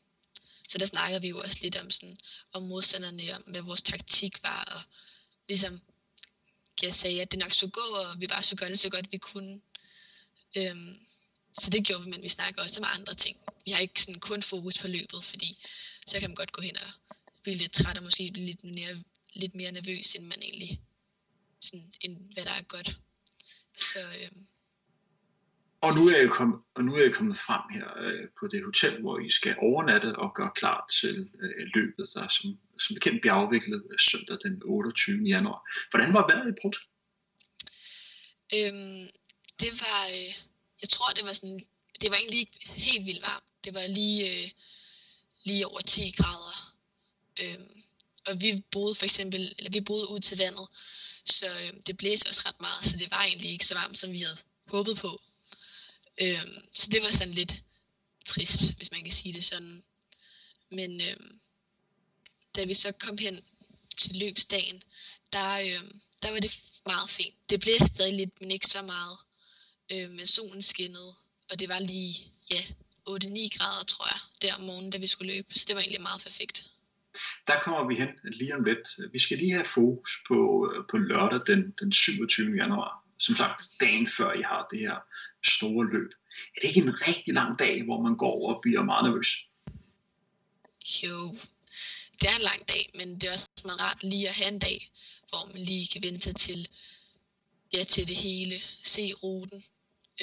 [0.70, 2.18] så der snakkede vi jo også lidt om, sådan,
[2.54, 4.82] om modstanderne, om hvad vores taktik var, og
[5.48, 5.82] ligesom
[6.82, 9.12] jeg sagde, at det nok skulle gå, og vi bare skulle gøre det så godt,
[9.12, 9.62] vi kunne.
[10.58, 11.00] Øhm,
[11.60, 13.38] så det gjorde vi, men vi snakker også om andre ting.
[13.66, 15.58] Vi har ikke sådan kun fokus på løbet, fordi
[16.08, 19.04] så kan man godt gå hen og blive lidt træt og måske blive lidt mere,
[19.34, 20.82] lidt mere nervøs, end man egentlig,
[21.62, 23.00] sådan, end hvad der er godt.
[23.78, 24.48] Så, øhm,
[25.82, 28.66] og nu er jeg kommet, og nu er jeg kommet frem her øh, på det
[28.66, 33.22] hotel, hvor I skal overnatte og gøre klar til øh, løbet, der som, som bekendt
[33.22, 35.24] bliver afviklet øh, søndag den 28.
[35.28, 35.60] januar.
[35.92, 36.88] Hvordan var vejret i Portugal?
[38.58, 39.08] Øhm,
[39.62, 40.32] det var, øh,
[40.82, 41.60] jeg tror det var sådan,
[42.02, 43.50] det var egentlig ikke helt vildt varmt.
[43.64, 44.50] Det var lige, øh,
[45.44, 46.60] lige over 10 grader.
[47.42, 47.82] Øhm,
[48.28, 50.68] og vi boede for eksempel, eller vi boede ud til vandet,
[51.26, 54.12] så øh, det blæste også ret meget, så det var egentlig ikke så varmt, som
[54.12, 55.22] vi havde håbet på.
[56.22, 57.64] Øhm, så det var sådan lidt
[58.26, 59.84] trist, hvis man kan sige det sådan.
[60.72, 61.40] Men øhm,
[62.56, 63.42] da vi så kom hen
[63.98, 64.84] til løbsdagen,
[65.34, 67.36] der, øhm, der var det meget fint.
[67.50, 69.18] Det blæste stadig lidt, men ikke så meget.
[69.94, 71.16] Øhm, men solen skinnede,
[71.52, 72.16] og det var lige
[72.52, 72.62] ja,
[73.10, 75.54] 8-9 grader, tror jeg, der om morgenen, da vi skulle løbe.
[75.54, 76.68] Så det var egentlig meget perfekt.
[77.48, 79.14] Der kommer vi hen lige om lidt.
[79.14, 82.56] Vi skal lige have fokus på, øh, på lørdag den, den 27.
[82.56, 84.98] januar som sagt, dagen før I har det her
[85.44, 86.12] store løb.
[86.56, 89.30] Er det ikke en rigtig lang dag, hvor man går og bliver meget nervøs?
[91.04, 91.38] Jo,
[92.22, 94.60] det er en lang dag, men det er også meget rart lige at have en
[94.60, 94.92] dag,
[95.30, 96.70] hvor man lige kan vente sig til,
[97.74, 99.64] ja, til det hele, se ruten,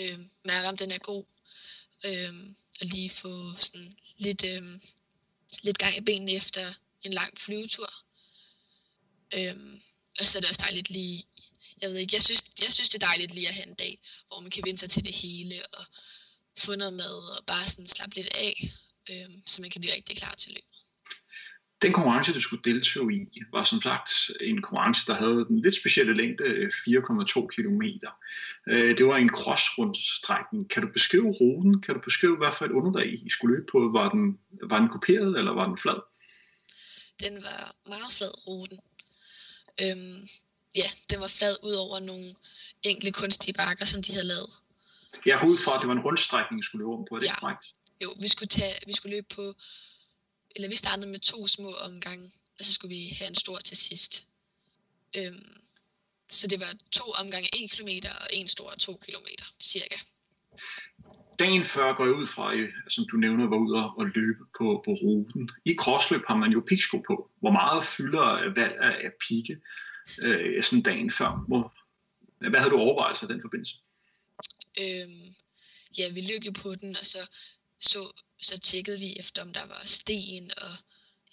[0.01, 1.25] øh, mærke om den er god,
[2.07, 2.35] øh,
[2.81, 4.81] og lige få sådan lidt, øh,
[5.63, 7.95] lidt gang i benene efter en lang flyvetur.
[9.37, 9.57] Øh,
[10.21, 11.25] og så er det også dejligt lige
[11.83, 13.99] jeg ved ikke, jeg synes, jeg synes det er dejligt lige at have en dag,
[14.29, 15.85] hvor man kan vende sig til det hele, og
[16.59, 18.55] få noget mad, og bare sådan slappe lidt af,
[19.11, 20.79] øh, så man kan blive rigtig klar til løbet.
[21.83, 24.11] Den konkurrence, du skulle deltage i, var som sagt
[24.41, 27.83] en konkurrence, der havde den lidt specielle længde 4,2 km.
[28.69, 30.71] Øh, det var en crossrundstrækning.
[30.71, 31.81] Kan du beskrive ruten?
[31.83, 33.79] Kan du beskrive, hvad for et underlag I skulle løbe på?
[33.93, 36.01] Var den, var den kopieret, eller var den flad?
[37.21, 38.79] Den var meget flad, ruten.
[39.83, 40.29] Øhm,
[40.75, 42.35] ja, den var flad ud over nogle
[42.83, 44.53] enkle kunstige bakker, som de havde lavet.
[45.27, 47.21] Jeg går ud fra, at det var en rundstrækning, vi skulle løbe om på, er
[47.21, 47.41] det ja.
[47.41, 47.75] korrekt?
[48.03, 49.55] Jo, vi skulle, tage, vi skulle løbe på,
[50.57, 53.77] eller vi startede med to små omgange, og så skulle vi have en stor til
[53.77, 54.27] sidst.
[55.17, 55.61] Øhm,
[56.29, 57.89] så det var to omgange 1 km
[58.21, 59.27] og en stor 2 km,
[59.61, 59.97] cirka.
[61.39, 62.53] Dagen før går jeg ud fra,
[62.89, 65.51] som du nævner, var ude og løbe på, på ruten.
[65.65, 67.31] I crossløb har man jo piksko på.
[67.41, 69.61] Hvor meget fylder valg af pigge
[70.23, 71.45] øh, sådan dagen før.
[71.49, 71.75] Hvor,
[72.51, 73.75] hvad havde du overvejelser i den forbindelse?
[74.81, 75.35] Øhm,
[75.99, 77.27] ja, vi løb jo på den, og så,
[77.81, 80.77] så, så tjekkede vi efter, om der var sten, og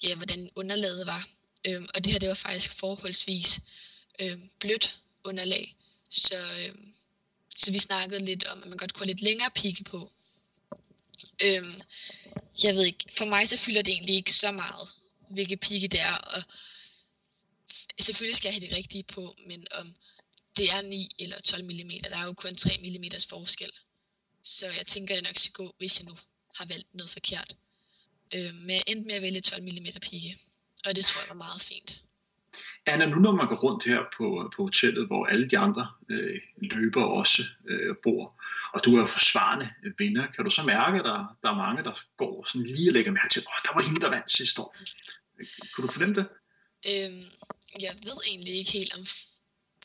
[0.04, 1.28] ja, hvordan underlaget var.
[1.68, 3.60] Øhm, og det her, det var faktisk forholdsvis
[4.22, 5.76] øhm, blødt underlag.
[6.10, 6.94] Så, øhm,
[7.56, 10.12] så vi snakkede lidt om, at man godt kunne have lidt længere pigge på.
[11.44, 11.82] Øhm,
[12.64, 14.90] jeg ved ikke, for mig så fylder det egentlig ikke så meget,
[15.30, 16.44] hvilke pigge det er, og
[18.04, 19.96] selvfølgelig skal jeg have det rigtige på, men om
[20.58, 23.72] det er 9 eller 12 mm, der er jo kun 3 mm forskel.
[24.44, 26.16] Så jeg tænker, det nok skal gå, hvis jeg nu
[26.56, 27.56] har valgt noget forkert.
[28.36, 30.38] Øh, men jeg endte med at vælge 12 mm pigge,
[30.88, 32.02] og det tror jeg var meget fint.
[32.86, 36.40] Anna, nu når man går rundt her på, på hotellet, hvor alle de andre øh,
[36.62, 38.42] løber også øh, bor,
[38.74, 42.02] og du er forsvarende vinder, kan du så mærke, at der, der er mange, der
[42.18, 44.76] går sådan lige og lægger mærke til, åh, der var hende, der vandt sidste år.
[45.74, 46.26] Kunne du fornemme det?
[46.92, 47.26] Øhm,
[47.80, 49.06] jeg ved egentlig ikke helt, om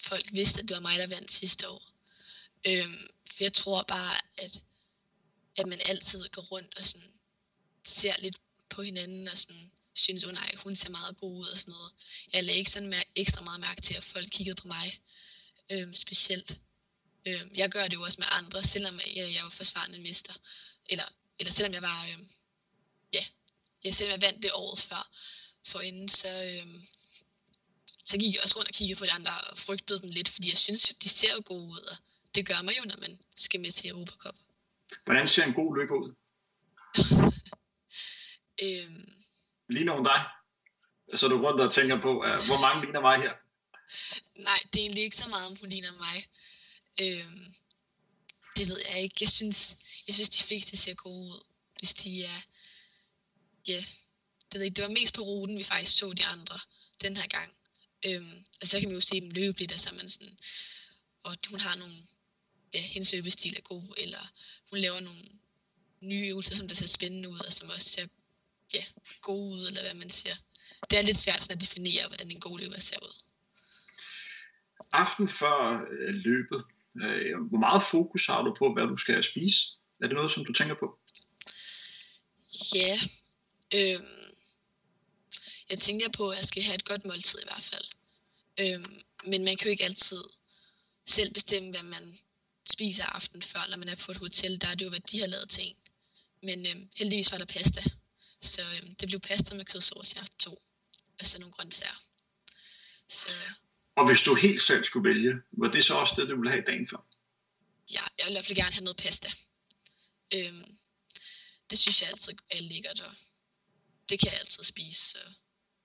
[0.00, 1.92] folk vidste, at det var mig, der vandt sidste år.
[2.64, 4.62] Øhm, for jeg tror bare, at,
[5.56, 7.10] at man altid går rundt og sådan
[7.84, 8.36] ser lidt
[8.70, 11.92] på hinanden og sådan synes, oh nej, hun ser meget god ud og sådan noget.
[12.32, 15.00] Jeg lagde ikke sådan mær- ekstra meget mærke til, at folk kiggede på mig
[15.70, 16.58] øhm, specielt.
[17.26, 20.34] Øhm, jeg gør det jo også med andre, selvom jeg, jeg var forsvarende mester.
[20.88, 21.04] Eller,
[21.38, 22.30] eller selvom jeg var, øhm,
[23.12, 23.24] ja,
[23.84, 25.10] jeg selvom jeg vandt det året før
[25.66, 26.86] for inden, så, øhm,
[28.04, 30.50] så gik jeg også rundt og kiggede på de andre og frygtede dem lidt, fordi
[30.50, 31.96] jeg synes, de ser jo gode ud, og
[32.34, 34.34] det gør man jo, når man skal med til Europacup.
[35.04, 36.14] Hvordan ser en god løber ud?
[38.64, 39.12] øhm,
[39.68, 40.24] ligner hun dig?
[41.14, 43.32] Så er du rundt og tænker på, uh, hvor mange ligner mig her?
[44.34, 46.26] Nej, det er egentlig ikke så meget, om hun ligner mig.
[47.02, 47.54] Øhm,
[48.56, 49.16] det ved jeg ikke.
[49.20, 51.40] Jeg synes, jeg synes de fleste ser gode ud,
[51.78, 52.40] hvis de er...
[53.68, 53.84] Ja,
[54.52, 56.60] det, ved ikke, det var mest på ruten, vi faktisk så de andre
[57.02, 57.59] den her gang.
[58.06, 60.38] Øhm, og så kan man jo se dem løbe lidt, altså man sådan,
[61.22, 61.94] og hun har nogle,
[62.74, 64.32] ja, hendes løbestil er god, eller
[64.70, 65.20] hun laver nogle
[66.00, 68.06] nye øvelser, som der ser spændende ud, og som også ser
[68.74, 68.84] ja,
[69.22, 70.36] gode ud, eller hvad man siger.
[70.90, 73.14] Det er lidt svært sådan at definere, hvordan en god løber ser ud.
[74.92, 76.64] Aften før øh, løbet,
[77.02, 79.68] øh, hvor meget fokus har du på, hvad du skal spise?
[80.00, 80.98] Er det noget, som du tænker på?
[82.74, 82.98] Ja,
[83.74, 84.00] øh,
[85.70, 87.84] jeg tænker på, at jeg skal have et godt måltid i hvert fald.
[88.60, 90.22] Øhm, men man kan jo ikke altid
[91.06, 92.18] selv bestemme, hvad man
[92.70, 94.60] spiser aften før, når man er på et hotel.
[94.60, 95.76] Der er det jo, hvad de har lavet til en.
[96.42, 97.82] Men øhm, heldigvis var der pasta.
[98.42, 100.62] Så øhm, det blev pasta med kødsovs, jeg tog.
[101.20, 102.02] Og så nogle grøntsager.
[103.08, 103.28] Så...
[103.96, 106.64] Og hvis du helt selv skulle vælge, var det så også det, du ville have
[106.66, 107.06] dagen før?
[107.92, 109.30] Ja, jeg vil i hvert fald gerne have noget pasta.
[110.34, 110.76] Øhm,
[111.70, 113.14] det synes jeg altid er lækkert, og
[114.08, 115.00] det kan jeg altid spise.
[115.00, 115.18] Så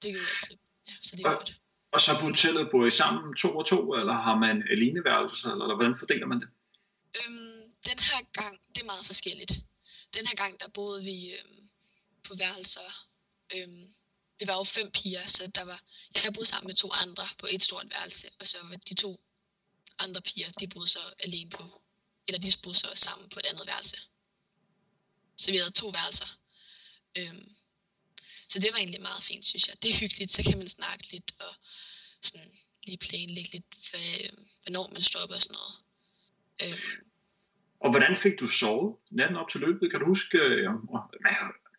[0.01, 0.57] det gør jeg altid.
[0.87, 1.55] Ja, så det er og, godt.
[1.95, 5.63] Og så på hotellet bor I sammen to og to, eller har man aleneværelser, eller,
[5.65, 6.49] eller hvordan fordeler man det?
[7.19, 9.53] Øhm, den her gang, det er meget forskelligt.
[10.15, 11.69] Den her gang, der boede vi øhm,
[12.23, 12.89] på værelser.
[13.55, 13.83] Øhm,
[14.39, 15.79] vi var jo fem piger, så der var,
[16.15, 19.11] jeg boede sammen med to andre på et stort værelse, og så var de to
[19.99, 21.81] andre piger, de boede så alene på,
[22.27, 23.97] eller de boede så sammen på et andet værelse.
[25.37, 26.29] Så vi havde to værelser.
[27.17, 27.55] Øhm,
[28.47, 29.83] så det var egentlig meget fint, synes jeg.
[29.83, 31.55] Det er hyggeligt, så kan man snakke lidt og
[32.25, 32.51] sådan
[32.85, 34.09] lige planlægge lidt, hvad,
[34.63, 35.75] hvornår man op og sådan noget.
[36.63, 36.95] Øhm.
[37.79, 39.91] Og hvordan fik du sovet natten op til løbet?
[39.91, 40.69] Kan du huske, øh,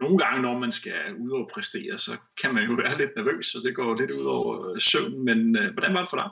[0.01, 3.55] nogle gange, når man skal ud og præstere, så kan man jo være lidt nervøs,
[3.55, 6.31] og det går lidt ud over øh, søvn, men øh, hvordan var det for dig?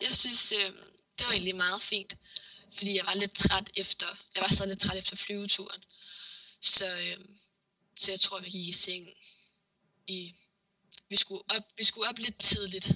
[0.00, 0.70] Jeg synes, øh,
[1.16, 2.12] det var egentlig meget fint,
[2.76, 5.82] fordi jeg var lidt træt efter, jeg var så lidt træt efter flyveturen.
[6.60, 7.24] Så øh,
[7.96, 9.08] så jeg tror, vi gik i seng
[10.06, 10.34] i...
[11.08, 12.92] Vi skulle op, vi skulle op lidt tidligt.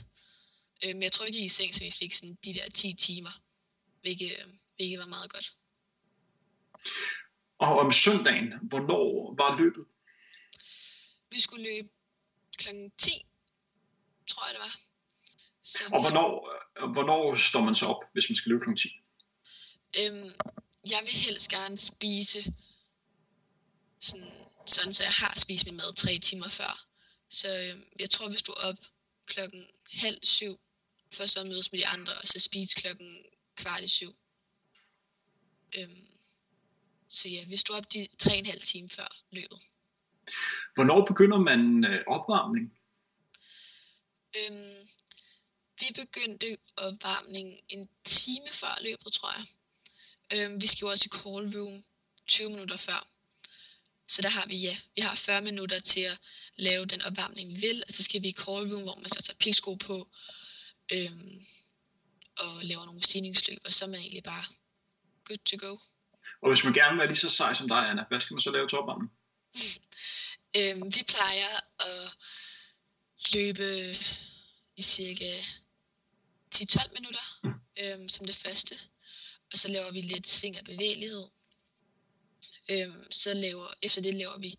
[0.84, 2.94] Øh, men jeg tror, vi gik i seng, så vi fik sådan de der 10
[2.94, 3.30] timer.
[4.00, 5.56] Hvilket, øh, hvilket var meget godt.
[7.58, 9.84] Og om søndagen, hvornår var løbet?
[11.30, 11.88] Vi skulle løbe
[12.58, 12.68] kl.
[12.98, 13.10] 10,
[14.26, 14.80] tror jeg det var.
[15.62, 16.30] Så og hvornår,
[16.76, 16.92] skulle...
[16.92, 18.76] hvornår står man så op, hvis man skal løbe kl.
[18.76, 18.88] 10?
[19.98, 20.30] Øhm,
[20.90, 22.54] jeg vil helst gerne spise
[24.00, 24.30] sådan
[24.66, 26.86] sådan så jeg har spist min mad tre timer før.
[27.30, 28.76] Så øh, jeg tror, vi stod op
[29.26, 30.60] klokken halv syv,
[31.12, 33.24] for så mødes med de andre, og så spise klokken
[33.56, 34.14] kvart i syv.
[35.78, 36.06] Øhm,
[37.08, 39.58] så ja, vi stod op de tre og en halv time før løbet.
[40.74, 42.78] Hvornår begynder man øh, opvarmning?
[44.38, 44.88] Øhm,
[45.80, 49.46] vi begyndte opvarmning en time før løbet, tror jeg.
[50.34, 51.84] Øhm, vi skal jo også i call room
[52.26, 53.08] 20 minutter før.
[54.10, 56.18] Så der har vi, ja, vi har 40 minutter til at
[56.56, 59.22] lave den opvarmning, vi vil, og så skal vi i call room, hvor man så
[59.22, 60.08] tager piksko på,
[60.92, 61.46] øhm,
[62.38, 64.44] og laver nogle stigningsløb, og så er man egentlig bare
[65.24, 65.76] good to go.
[66.42, 68.40] Og hvis man gerne vil være lige så sej som dig, Anna, hvad skal man
[68.40, 69.12] så lave til opvarmning?
[70.58, 72.10] øhm, vi plejer at
[73.34, 73.68] løbe
[74.76, 75.32] i cirka
[76.54, 77.54] 10-12 minutter mm.
[77.80, 78.74] øhm, som det første.
[79.52, 81.24] og så laver vi lidt sving af bevægelighed.
[82.68, 84.58] Øhm, så laver, efter det laver vi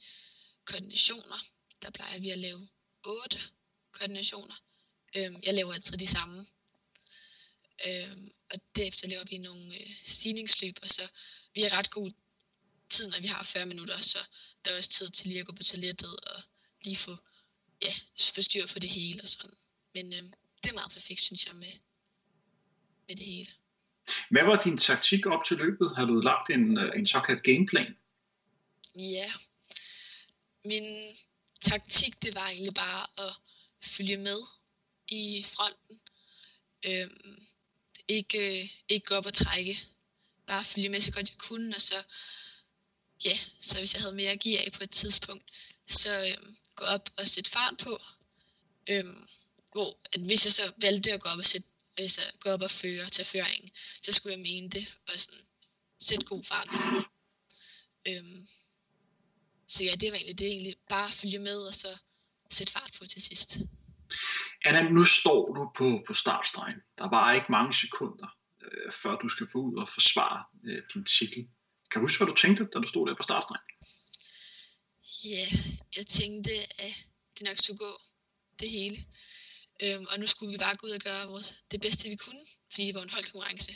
[0.66, 1.38] koordinationer.
[1.82, 2.70] Der plejer vi at lave
[3.04, 3.39] otte
[3.91, 4.56] koordinationer.
[5.16, 6.47] Øhm, jeg laver altid de samme.
[7.88, 11.08] Øhm, og derefter laver vi nogle øh, stigningsløb, og så
[11.54, 12.12] vi har ret god
[12.89, 14.20] tid, når vi har 40 minutter, så
[14.66, 16.41] der er også tid til lige at gå på toilettet og
[16.84, 17.18] lige få,
[17.82, 17.93] ja,
[18.34, 19.58] få styr på det hele og sådan.
[19.93, 20.34] Men øhm,
[20.64, 21.74] det er meget perfekt, synes jeg, med,
[23.08, 23.52] med det hele.
[24.30, 25.95] Hvad var din taktik op til løbet?
[25.95, 27.95] Har du lagt en, øh, en såkaldt gameplan?
[28.95, 29.32] Ja,
[30.66, 31.16] min
[31.62, 33.34] taktik, det var egentlig bare at
[33.84, 34.39] følge med
[35.07, 35.99] i fronten.
[36.86, 37.47] Øhm,
[38.07, 39.80] ikke, øh, ikke gå op og trække.
[40.47, 41.95] Bare følge med så godt jeg kunne, og så,
[43.26, 45.43] ja, så hvis jeg havde mere at give af på et tidspunkt,
[45.88, 47.99] så øhm, gå op og sætte fart på.
[48.89, 49.28] Øhm,
[49.72, 51.68] hvor at hvis jeg så valgte at gå op og sætte
[51.98, 53.72] altså, gå op og føre, tage føringen,
[54.04, 55.46] så skulle jeg mene det, og sådan,
[56.00, 56.80] sætte god fart på.
[58.08, 58.48] Øhm,
[59.68, 61.88] så ja, det var egentlig det, egentlig bare følge med, og så
[62.52, 63.58] sætte fart på til sidst.
[64.66, 66.80] Anna, nu står du på, på startstregen.
[66.98, 68.28] Der var ikke mange sekunder,
[68.62, 71.48] øh, før du skal få ud og forsvare øh, din titel.
[71.92, 73.68] Kan du huske, hvad du tænkte, da du stod der på startstregen?
[75.26, 75.48] Ja,
[75.98, 76.52] jeg tænkte,
[76.86, 76.94] at
[77.39, 77.94] det nok skulle gå
[78.60, 79.06] det hele.
[79.84, 82.46] Øhm, og nu skulle vi bare gå ud og gøre vores, det bedste, vi kunne,
[82.72, 83.72] fordi det var en holdkonkurrence.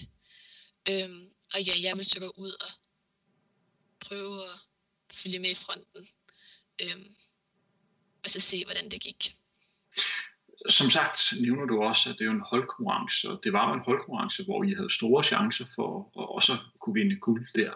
[0.89, 2.71] Øhm, og ja, jeg ville så gå ud og
[3.99, 4.59] prøve at
[5.11, 6.07] følge med i fronten.
[6.83, 7.15] Øhm,
[8.23, 9.35] og så se, hvordan det gik.
[10.69, 14.43] Som sagt nævner du også, at det er en holdkonkurrence, og det var en holdkonkurrence,
[14.43, 17.73] hvor I havde store chancer for at også kunne vinde guld der.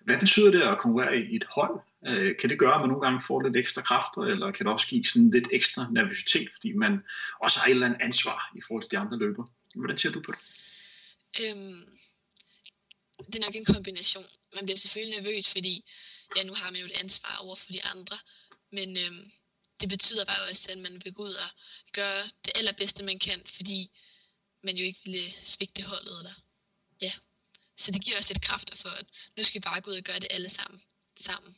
[0.00, 1.80] Hvad betyder det at konkurrere i et hold?
[2.06, 4.72] Øh, kan det gøre, at man nogle gange får lidt ekstra kræfter, eller kan det
[4.72, 7.00] også give sådan lidt ekstra nervøsitet, fordi man
[7.40, 9.44] også har et eller andet ansvar i forhold til de andre løber?
[9.74, 10.40] Hvordan ser du på det?
[11.42, 11.84] Øhm,
[13.26, 14.24] det er nok en kombination.
[14.54, 15.84] Man bliver selvfølgelig nervøs, fordi
[16.36, 18.18] ja, nu har man jo et ansvar over for de andre,
[18.72, 19.30] men øhm,
[19.80, 21.50] det betyder bare også, at man vil gå ud og
[21.92, 23.90] gøre det allerbedste, man kan, fordi
[24.62, 26.18] man jo ikke ville svigte holdet.
[26.18, 26.34] Eller,
[27.02, 27.12] ja.
[27.76, 30.02] Så det giver også lidt kræfter for, at nu skal vi bare gå ud og
[30.02, 30.82] gøre det alle sammen.
[31.16, 31.56] sammen.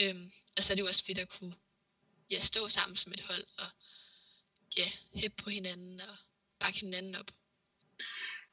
[0.00, 1.54] Øhm, og så er det jo også fedt at kunne
[2.30, 3.68] ja, stå sammen som et hold og
[4.78, 6.16] ja, hæppe på hinanden og
[6.58, 7.30] bakke hinanden op.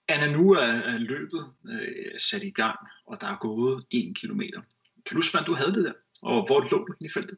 [0.08, 4.62] Anna, nu er løbet øh, sat i gang, og der er gået en kilometer.
[5.06, 5.94] Kan du huske, hvordan du havde det der?
[6.22, 7.38] Og hvor lå du i feltet?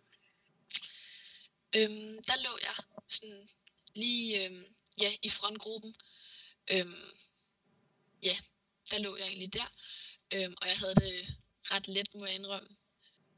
[1.78, 2.76] Øhm, der lå jeg
[3.08, 3.50] sådan
[3.96, 4.64] lige øhm,
[5.02, 5.96] ja, i frontgruppen.
[6.74, 7.06] Øhm,
[8.24, 8.38] ja,
[8.92, 9.70] der lå jeg egentlig der.
[10.36, 11.36] Øhm, og jeg havde det
[11.72, 12.70] ret let, må jeg indrømme.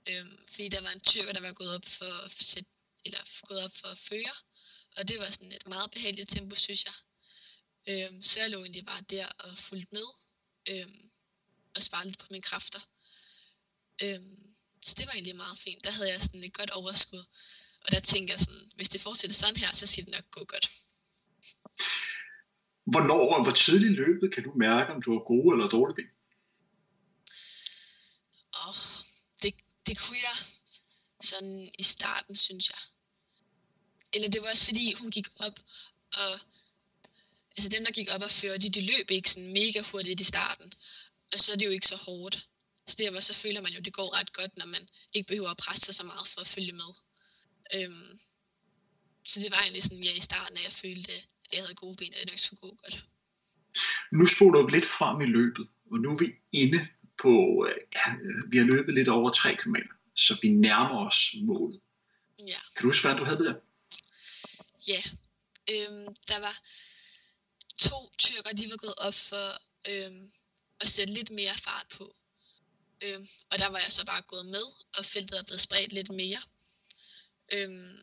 [0.10, 2.70] Øhm, fordi der var en tyrker, der var gået op for at sætte,
[3.05, 4.36] eller gået op for at føre.
[4.97, 6.93] Og det var sådan et meget behageligt tempo, synes jeg.
[7.89, 10.08] Øhm, så jeg lå egentlig bare der og fulgte med.
[10.72, 11.10] Øhm,
[11.76, 12.80] og sparede lidt på mine kræfter.
[14.03, 15.84] Øhm, så det var egentlig meget fint.
[15.84, 17.24] Der havde jeg sådan et godt overskud.
[17.86, 20.45] Og der tænker jeg sådan, hvis det fortsætter sådan her, så skal det nok gå
[20.45, 20.72] godt.
[22.84, 25.95] Hvornår og hvor tidligt i løbet kan du mærke, om du har gode eller dårlige
[25.95, 26.12] ben?
[28.53, 28.76] Oh,
[29.88, 30.38] det, kunne jeg
[31.22, 32.80] sådan i starten, synes jeg.
[34.14, 35.60] Eller det var også fordi, hun gik op,
[36.14, 36.40] og
[37.58, 40.74] altså dem, der gik op og førte, de løb ikke sådan mega hurtigt i starten.
[41.34, 42.48] Og så er det jo ikke så hårdt.
[42.88, 45.50] Så derfor så føler man jo, at det går ret godt, når man ikke behøver
[45.50, 46.92] at presse sig så meget for at følge med.
[47.76, 48.20] Øhm,
[49.26, 51.96] så det var egentlig sådan, ja, i starten, at jeg følte, at jeg havde gode
[51.96, 53.06] ben, og det nok skulle gå godt.
[54.12, 56.88] Nu spoler du lidt frem i løbet, og nu er vi inde
[57.28, 57.67] på,
[57.97, 58.05] ja,
[58.51, 59.75] vi har løbet lidt over 3 km,
[60.15, 61.80] så vi nærmer os målet.
[62.39, 62.61] Ja.
[62.75, 63.59] Kan du huske, hvordan du havde det der?
[64.88, 65.01] Ja,
[65.73, 66.55] øhm, der var
[67.78, 69.47] to tyrker, de var gået op for
[69.91, 70.32] øhm,
[70.82, 72.15] at sætte lidt mere fart på.
[73.03, 74.65] Øhm, og der var jeg så bare gået med,
[74.97, 76.41] og feltet er blevet spredt lidt mere.
[77.53, 77.97] Øhm,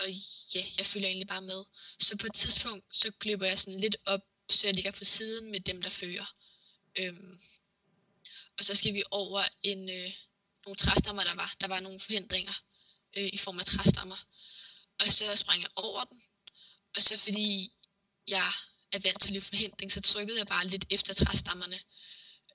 [0.00, 0.08] og
[0.54, 1.64] ja, jeg følger egentlig bare med.
[2.00, 5.50] Så på et tidspunkt, så glipper jeg sådan lidt op, så jeg ligger på siden
[5.50, 6.34] med dem, der fører.
[6.98, 7.40] Øhm,
[8.58, 10.12] og så skal vi over en, øh,
[10.66, 11.54] nogle træstammer, der var.
[11.60, 12.52] Der var nogle forhindringer
[13.16, 14.16] øh, i form af træstammer.
[15.00, 16.22] Og så springer jeg over den.
[16.96, 17.72] Og så fordi
[18.28, 18.52] jeg
[18.92, 21.80] er vant til at løbe forhindring, så trykkede jeg bare lidt efter træstammerne,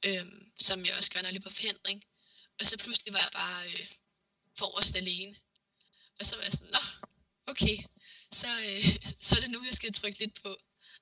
[0.05, 0.25] øh,
[0.59, 2.03] som jeg også gør, når jeg løber forhindring.
[2.59, 3.87] Og så pludselig var jeg bare øh,
[4.57, 5.35] forrest alene.
[6.19, 7.09] Og så var jeg sådan, nå,
[7.47, 7.77] okay,
[8.31, 8.85] så, øh,
[9.25, 10.57] så er det nu, jeg skal trykke lidt på.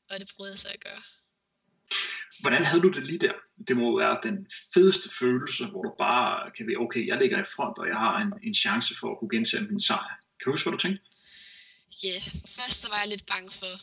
[0.09, 1.03] Og det prøvede jeg så at gøre.
[2.43, 3.35] Hvordan havde du det lige der?
[3.67, 4.37] Det må være den
[4.73, 8.15] fedeste følelse, hvor du bare kan være, okay, jeg ligger i front, og jeg har
[8.23, 10.15] en, en chance for at kunne gentage min sejr.
[10.37, 11.03] Kan du huske, hvad du tænkte?
[12.03, 12.23] Ja, yeah.
[12.57, 13.73] først så var jeg lidt bange for,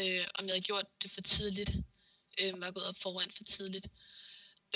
[0.00, 1.72] øh, om jeg havde gjort det for tidligt.
[2.40, 3.86] øh, var gået op foran for tidligt.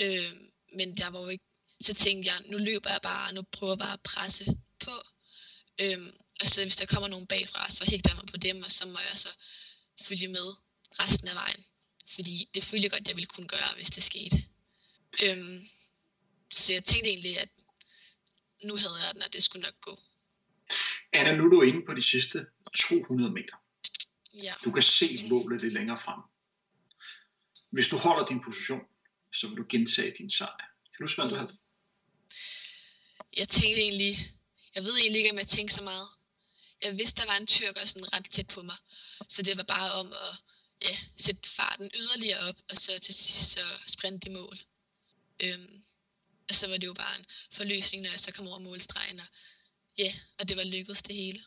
[0.03, 0.31] Øh,
[0.77, 1.45] men jeg var jo ikke,
[1.81, 4.45] så tænkte jeg, nu løber jeg bare, nu prøver jeg bare at presse
[4.85, 4.95] på.
[5.81, 5.99] Øh,
[6.41, 8.87] og så hvis der kommer nogen bagfra, så hægter jeg mig på dem, og så
[8.87, 9.31] må jeg så
[10.07, 10.47] følge med
[11.01, 11.63] resten af vejen.
[12.09, 14.37] Fordi det følte jeg godt, jeg ville kunne gøre, hvis det skete.
[15.23, 15.63] Øh,
[16.49, 17.49] så jeg tænkte egentlig, at
[18.63, 19.99] nu havde jeg den, og det skulle nok gå.
[21.13, 22.45] Anna, nu er du inde på de sidste
[22.75, 23.55] 200 meter.
[24.33, 24.53] Ja.
[24.65, 26.19] Du kan se målet lidt længere frem.
[27.69, 28.81] Hvis du holder din position,
[29.33, 30.57] så vil du gentage din sejr.
[30.57, 31.57] Kan du huske, hvad du havde?
[33.37, 34.17] Jeg tænkte egentlig,
[34.75, 36.07] jeg ved egentlig ikke, om jeg tænkte så meget.
[36.83, 38.75] Jeg vidste, der var en tyrker sådan ret tæt på mig.
[39.29, 40.33] Så det var bare om at
[40.89, 44.57] ja, sætte farten yderligere op, og så til sidst så sprinte i mål.
[45.43, 45.83] Øhm,
[46.49, 49.25] og så var det jo bare en forløsning, når jeg så kom over målstregen, og
[49.97, 51.39] ja, og det var lykkedes det hele.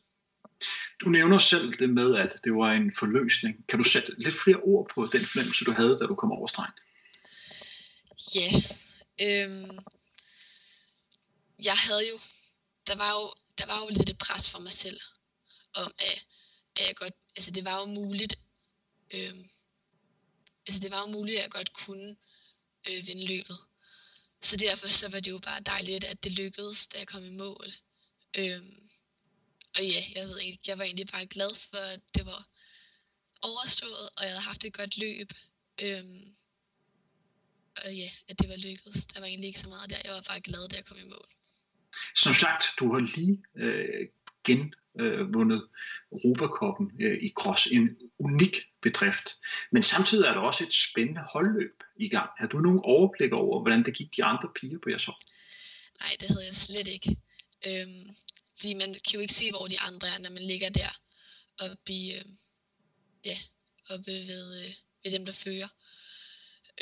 [1.01, 3.67] Du nævner selv det med, at det var en forløsning.
[3.69, 6.47] Kan du sætte lidt flere ord på den fornemmelse, du havde, da du kom over
[6.47, 6.75] stregen?
[8.35, 8.51] Ja,
[9.25, 9.79] øhm,
[11.63, 12.19] jeg havde jo,
[12.87, 15.01] der var jo, der var jo lidt et pres for mig selv,
[15.75, 16.25] om at,
[16.77, 18.37] at jeg godt, altså det var jo muligt,
[19.15, 19.37] Øh,
[20.67, 22.17] altså det var jo muligt, at jeg godt kunne
[22.89, 23.59] øh, vinde løbet.
[24.43, 27.31] Så derfor så var det jo bare dejligt, at det lykkedes, da jeg kom i
[27.31, 27.67] mål.
[28.39, 28.63] Øh,
[29.77, 32.49] og ja, jeg ved ikke, jeg var egentlig bare glad for, at det var
[33.43, 35.33] overstået, og jeg havde haft et godt løb.
[35.83, 36.05] Øh,
[37.85, 39.07] og ja, at det var lykkedes.
[39.07, 39.97] Der var egentlig ikke så meget der.
[40.05, 41.29] Jeg var bare glad, da jeg kom i mål.
[42.17, 44.09] Som sagt, du har lige øh,
[44.45, 45.29] gen øh,
[46.13, 47.67] Europakoppen øh, i cross.
[47.67, 49.29] En unik bedrift.
[49.73, 52.31] Men samtidig er der også et spændende holdløb i gang.
[52.39, 55.17] Har du nogen overblik over, hvordan det gik de andre piger på jeres hold?
[56.01, 57.17] Nej, det havde jeg slet ikke.
[57.69, 58.15] Øhm,
[58.59, 60.91] fordi man kan jo ikke se, hvor de andre er, når man ligger der
[61.63, 62.25] oppe, i, øh,
[63.25, 63.39] ja,
[63.91, 64.75] oppe ved, øh,
[65.05, 65.69] ved dem, der fører.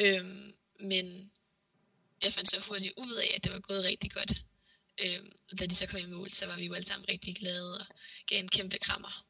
[0.00, 1.30] Øhm, men
[2.24, 4.32] jeg fandt så hurtigt ud af, at det var gået rigtig godt.
[5.04, 7.36] Øhm, og da de så kom i mål, så var vi jo alle sammen rigtig
[7.36, 7.86] glade og
[8.26, 9.24] gav en kæmpe krammer.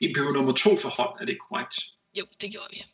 [0.00, 1.74] I blev nummer to for hold, er det korrekt?
[2.18, 2.84] Jo, det gjorde vi.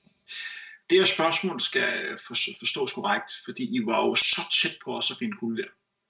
[0.90, 5.16] Det her spørgsmål skal forstås korrekt, fordi I var jo så tæt på os at
[5.18, 5.68] finde guld der.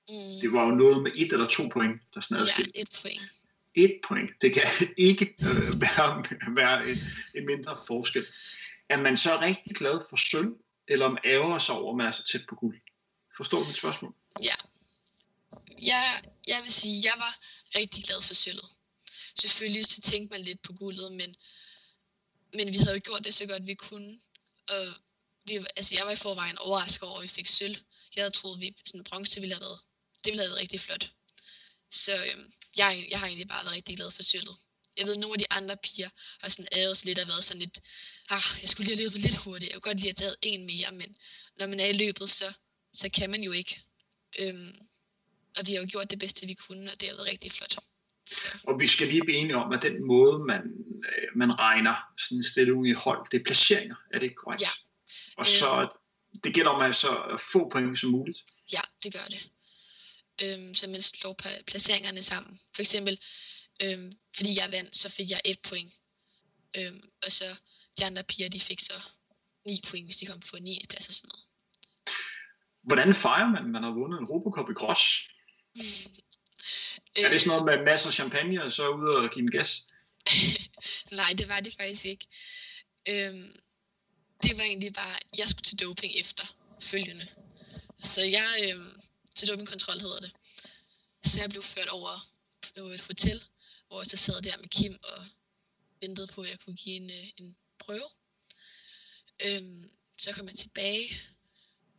[0.08, 0.40] Mm.
[0.40, 3.22] Det var jo noget med et eller to point, der sådan Ja, et point.
[3.74, 4.30] Et point.
[4.40, 4.62] Det kan
[5.10, 6.24] ikke øh, være,
[6.56, 6.96] være en,
[7.34, 8.26] en mindre forskel.
[8.88, 10.56] Er man så rigtig glad for sølv,
[10.88, 12.80] eller om ærger sig over, at man er så tæt på guld?
[13.36, 14.14] Forstår du mit spørgsmål?
[14.42, 14.54] Ja.
[15.82, 17.38] Jeg, jeg vil sige, jeg var
[17.74, 18.68] rigtig glad for sølvet.
[19.40, 21.36] Selvfølgelig så tænkte man lidt på guldet, men,
[22.54, 24.20] men vi havde jo gjort det så godt vi kunne.
[24.68, 24.94] Og
[25.44, 27.76] vi, altså jeg var i forvejen overrasket over, at vi fik sølv.
[28.16, 29.80] Jeg havde troet, at vi sådan bronze ville have været.
[30.24, 31.10] Det ville have været rigtig flot.
[31.90, 34.56] Så øhm, jeg, jeg har egentlig bare været rigtig glad for sølvet.
[34.96, 36.10] Jeg ved, at nogle af de andre piger
[36.40, 37.80] har sådan æret lidt og været sådan lidt,
[38.28, 39.72] ah, jeg skulle lige have løbet lidt hurtigt.
[39.72, 41.16] Jeg kunne godt lige have taget en mere, men
[41.56, 42.52] når man er i løbet, så,
[42.94, 43.82] så kan man jo ikke.
[44.38, 44.87] Øhm,
[45.58, 47.76] og vi har jo gjort det bedste, vi kunne, og det har været rigtig flot.
[48.30, 50.62] Så, Og vi skal lige blive enige om, at den måde, man,
[51.08, 53.96] øh, man regner sådan en stille ud i hold, det er placeringer.
[54.12, 54.62] Er det ikke korrekt?
[54.62, 54.68] Ja.
[55.36, 55.88] Og så,
[56.44, 57.08] det gælder om altså
[57.52, 58.38] få point som muligt.
[58.72, 59.42] ja, det gør det.
[60.44, 61.36] Øhm, så man slår
[61.66, 62.60] placeringerne sammen.
[62.74, 63.20] For eksempel,
[63.82, 65.92] øhm, fordi jeg vandt, så fik jeg et point.
[66.78, 67.44] Øhm, og så
[67.98, 69.02] de andre piger, de fik så
[69.66, 70.86] 9 point, hvis de kom på 9.
[70.88, 71.44] plads og sådan noget.
[72.82, 75.02] Hvordan fejrer man, at man har vundet en Robocop i cross?
[77.16, 79.86] Er det sådan noget med masser af champagne, og så ud og give en gas?
[81.10, 82.26] Nej, det var det faktisk ikke.
[83.08, 83.60] Øhm,
[84.42, 87.26] det var egentlig bare, jeg skulle til doping efter følgende.
[88.02, 89.00] Så jeg, øhm,
[89.34, 90.32] til dopingkontrol hedder det.
[91.24, 92.28] Så jeg blev ført over
[92.62, 93.44] på et hotel,
[93.88, 95.26] hvor jeg så sad der med Kim og
[96.00, 98.08] ventede på, at jeg kunne give en, øh, en prøve.
[99.46, 101.20] Øhm, så kom jeg tilbage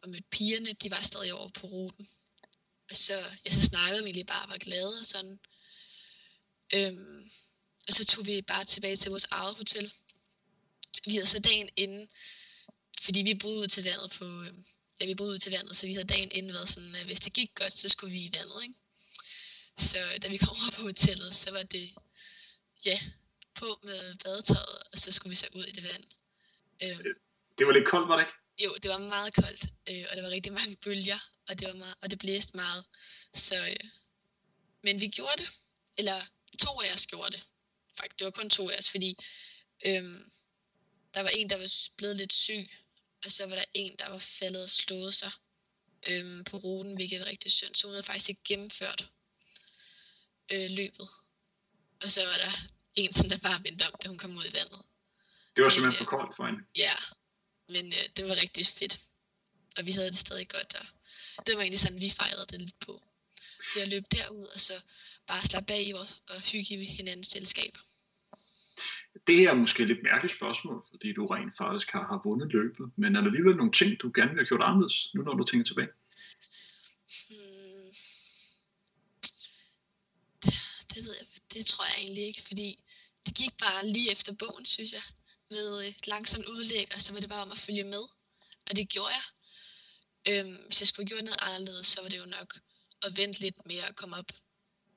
[0.01, 2.07] og mødte pigerne, de var stadig over på ruten.
[2.89, 3.13] Og så,
[3.45, 5.39] jeg så snakkede med egentlig bare og var glade og sådan.
[6.75, 7.31] Øhm,
[7.87, 9.93] og så tog vi bare tilbage til vores eget hotel.
[11.05, 12.09] Vi havde så dagen inden,
[13.01, 14.65] fordi vi boede ud til vandet på, øhm,
[14.99, 17.19] ja, vi boede ud til vandet, så vi havde dagen inden været sådan, at hvis
[17.19, 18.75] det gik godt, så skulle vi i vandet, ikke?
[19.79, 21.93] Så da vi kom over på hotellet, så var det,
[22.85, 22.99] ja,
[23.55, 26.03] på med badetøjet, og så skulle vi så ud i det vand.
[26.83, 27.03] Øhm,
[27.57, 28.33] Det var lidt koldt, var det ikke?
[28.65, 31.19] jo, det var meget koldt, øh, og der var rigtig mange bølger,
[31.49, 32.85] og det, var meget, og det blæste meget.
[33.33, 33.89] Så, øh,
[34.83, 35.49] men vi gjorde det,
[35.97, 36.21] eller
[36.59, 37.43] to af os gjorde det.
[37.97, 39.17] Faktisk, det var kun to af os, fordi
[39.85, 40.03] øh,
[41.13, 42.69] der var en, der var blevet lidt syg,
[43.25, 45.31] og så var der en, der var faldet og slået sig
[46.09, 47.75] øh, på ruten, hvilket var rigtig synd.
[47.75, 49.09] Så hun havde faktisk ikke gennemført
[50.51, 51.09] øh, løbet.
[52.03, 52.51] Og så var der
[52.95, 54.81] en, som der bare vendte om, da hun kom ud i vandet.
[55.55, 56.59] Det var simpelthen for koldt for hende.
[56.77, 56.93] Ja,
[57.69, 58.99] men øh, det var rigtig fedt.
[59.77, 60.85] Og vi havde det stadig godt, og
[61.45, 63.03] det var egentlig sådan, vi fejrede det lidt på.
[63.73, 64.73] Vi har løbet derud, og så
[65.27, 67.77] bare slappe af i vores, og hygge i hinandens selskab.
[69.27, 72.51] Det her er måske et lidt mærkeligt spørgsmål, fordi du rent faktisk har, har vundet
[72.51, 75.33] løbet, men er der alligevel nogle ting, du gerne vil have gjort anderledes, nu når
[75.33, 75.91] du tænker tilbage?
[77.29, 77.89] Hmm.
[80.43, 80.53] Det,
[80.93, 82.83] det ved jeg, det tror jeg egentlig ikke, fordi
[83.25, 85.05] det gik bare lige efter bogen, synes jeg,
[85.49, 88.03] med et langsomt udlæg, og så var det bare om at følge med,
[88.67, 89.25] og det gjorde jeg.
[90.29, 92.59] Øhm, hvis jeg skulle have gjort noget anderledes, så var det jo nok
[93.05, 94.31] at vente lidt mere at komme op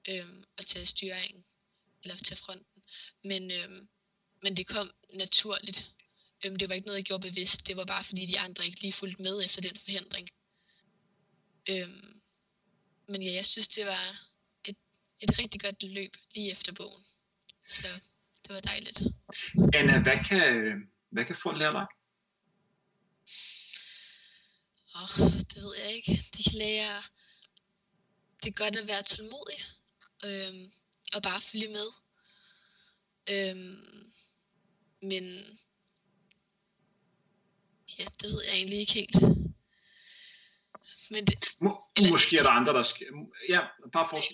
[0.09, 1.45] øhm, og tage styringen,
[2.03, 2.83] eller tage fronten.
[3.25, 3.89] Men, øhm,
[4.43, 5.91] men det kom naturligt.
[6.45, 7.67] Øhm, det var ikke noget, jeg gjorde bevidst.
[7.67, 10.29] Det var bare fordi de andre ikke lige fulgte med efter den forhindring.
[11.71, 12.21] Øhm,
[13.09, 14.05] men ja, jeg synes, det var
[14.65, 14.77] et,
[15.21, 17.05] et rigtig godt løb lige efter bogen.
[17.69, 17.89] Så
[18.43, 19.03] det var dejligt.
[19.75, 20.43] Anna, hvad kan,
[21.11, 21.87] hvad kan få lære dig?
[24.95, 26.25] Åh, oh, det ved jeg ikke.
[26.37, 27.03] De kan lære,
[28.43, 29.61] det er godt at være tålmodig,
[30.25, 30.73] øhm,
[31.15, 31.89] og bare følge med.
[33.31, 34.13] Øhm,
[35.03, 35.25] men
[37.99, 39.17] ja, det ved jeg egentlig ikke helt.
[41.11, 43.07] Men det, Må, eller, måske er der andre, der skal...
[43.49, 43.61] Ja,
[43.93, 44.17] bare for...
[44.17, 44.27] Nej,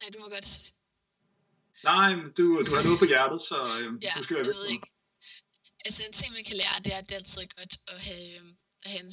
[0.00, 0.72] nej, du må godt.
[1.84, 4.54] Nej, men du, du har noget på hjertet, så øhm, Ja, du skal være jeg
[4.54, 4.68] ved.
[4.70, 4.86] ikke.
[5.84, 8.36] Altså en ting, man kan lære, det er, at det altid er godt at have,
[8.38, 9.12] øhm, at have, en,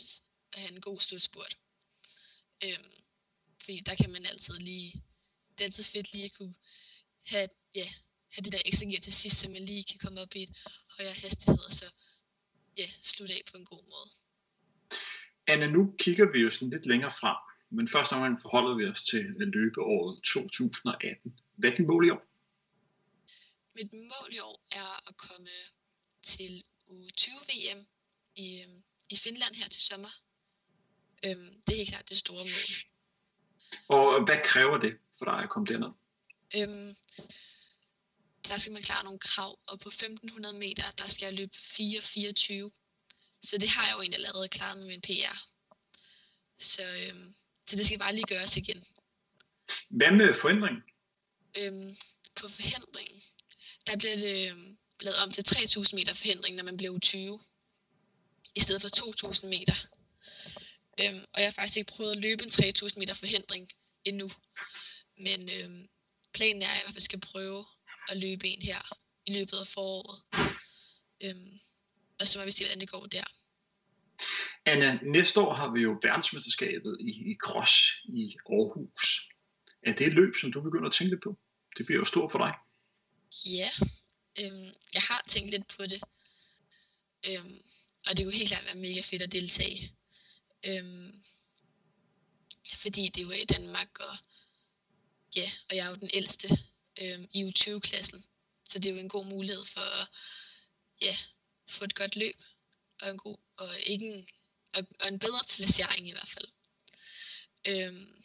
[0.54, 1.58] at have en god slutspurt.
[2.64, 2.92] Øhm,
[3.64, 4.92] fordi der kan man altid lige,
[5.52, 6.56] det er altid fedt lige at kunne
[7.26, 7.88] have, ja,
[8.34, 10.58] have det der ekstra gear til sidst, så man lige kan komme op i et
[10.98, 11.86] højere hastighed, og så
[12.78, 14.10] ja, slutte af på en god måde.
[15.48, 17.38] Anna, nu kigger vi jo sådan lidt længere frem,
[17.70, 21.40] men først og fremmest forholder vi os til løbeåret 2018.
[21.56, 22.24] Hvad er dit mål i år?
[23.76, 25.50] Mit mål i år er at komme
[26.24, 27.88] til U20 VM
[28.36, 30.10] i, øhm, i Finland her til sommer.
[31.26, 32.90] Øhm, det er helt klart det store mål.
[33.88, 35.92] Og hvad kræver det for dig at komme derned?
[36.58, 36.96] Øhm,
[38.48, 42.72] der skal man klare nogle krav, og på 1500 meter, der skal jeg løbe 4.24.
[43.42, 45.38] Så det har jeg jo egentlig allerede klaret med min PR.
[46.60, 47.36] Så, øhm,
[47.68, 48.86] så det skal bare lige gøres igen.
[49.90, 50.78] Hvad med forhindring?
[51.60, 51.96] Øhm,
[52.36, 53.22] på forhindringen,
[53.88, 57.40] der bliver det øhm, lavet om til 3.000 meter forhindring, når man bliver 20
[58.56, 58.90] i stedet for
[59.34, 59.76] 2.000 meter.
[61.02, 63.70] Øhm, og jeg har faktisk ikke prøvet at løbe en 3.000 meter forhindring
[64.06, 64.32] endnu.
[65.18, 65.88] Men øhm,
[66.34, 67.66] planen er, at jeg i hvert fald skal prøve
[68.10, 68.82] at løbe en her
[69.26, 70.22] i løbet af foråret.
[71.24, 71.60] Øhm,
[72.20, 73.24] og så må vi se, hvordan det går der.
[74.66, 77.74] Anna, næste år har vi jo verdensmesterskabet i, i cross
[78.04, 79.30] i Aarhus.
[79.84, 81.40] Er det et løb, som du begynder at tænke lidt på?
[81.78, 82.54] Det bliver jo stort for dig.
[83.46, 83.70] Ja,
[84.42, 86.02] øhm, jeg har tænkt lidt på det.
[87.30, 87.62] Øhm,
[88.08, 89.99] og det kunne helt klart være mega fedt at deltage.
[90.66, 91.24] Øhm,
[92.74, 94.18] fordi det jo er i Danmark, og
[95.36, 96.48] ja, og jeg er jo den ældste
[97.02, 98.26] øhm, i U20-klassen.
[98.66, 100.08] Så det er jo en god mulighed for at
[101.02, 101.18] ja,
[101.70, 102.42] få et godt løb,
[103.02, 104.28] og en god, og ikke en,
[104.74, 106.48] og, og en bedre placering i hvert fald.
[107.68, 108.24] Øhm,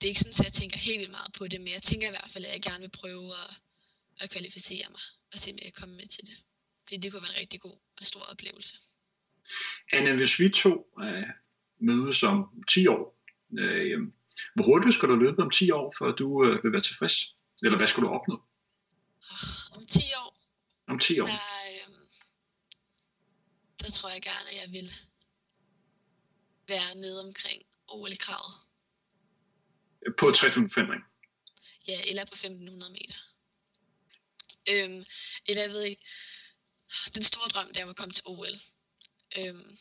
[0.00, 2.08] det er ikke sådan, at jeg tænker helt vildt meget på det, men jeg tænker
[2.08, 3.50] i hvert fald, at jeg gerne vil prøve at,
[4.20, 5.00] at kvalificere mig,
[5.32, 6.36] og se, om jeg kan komme med til det.
[6.82, 8.76] Fordi det kunne være en rigtig god og stor oplevelse.
[9.92, 11.26] Anna, hvis vi to øh,
[11.78, 13.20] mødes om 10 år,
[13.58, 14.00] øh,
[14.54, 17.36] hvor hurtigt skal du løbe om 10 år, før du øh, vil være tilfreds?
[17.62, 18.42] Eller hvad skulle du opnå
[19.72, 20.38] om 10 år,
[20.88, 21.26] om 10 år?
[21.26, 22.04] der, øhm,
[23.80, 24.90] der tror jeg gerne, at jeg vil
[26.68, 28.54] være nede omkring OL-kravet.
[30.18, 31.00] På 345
[31.88, 33.14] Ja, eller på 1500 meter.
[34.70, 35.04] Øhm,
[35.46, 36.06] eller jeg ved ikke,
[37.14, 38.54] den store drøm, det er at komme til OL.
[39.38, 39.78] Øhm,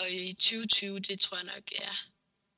[0.00, 1.94] og i 2020, det tror jeg nok er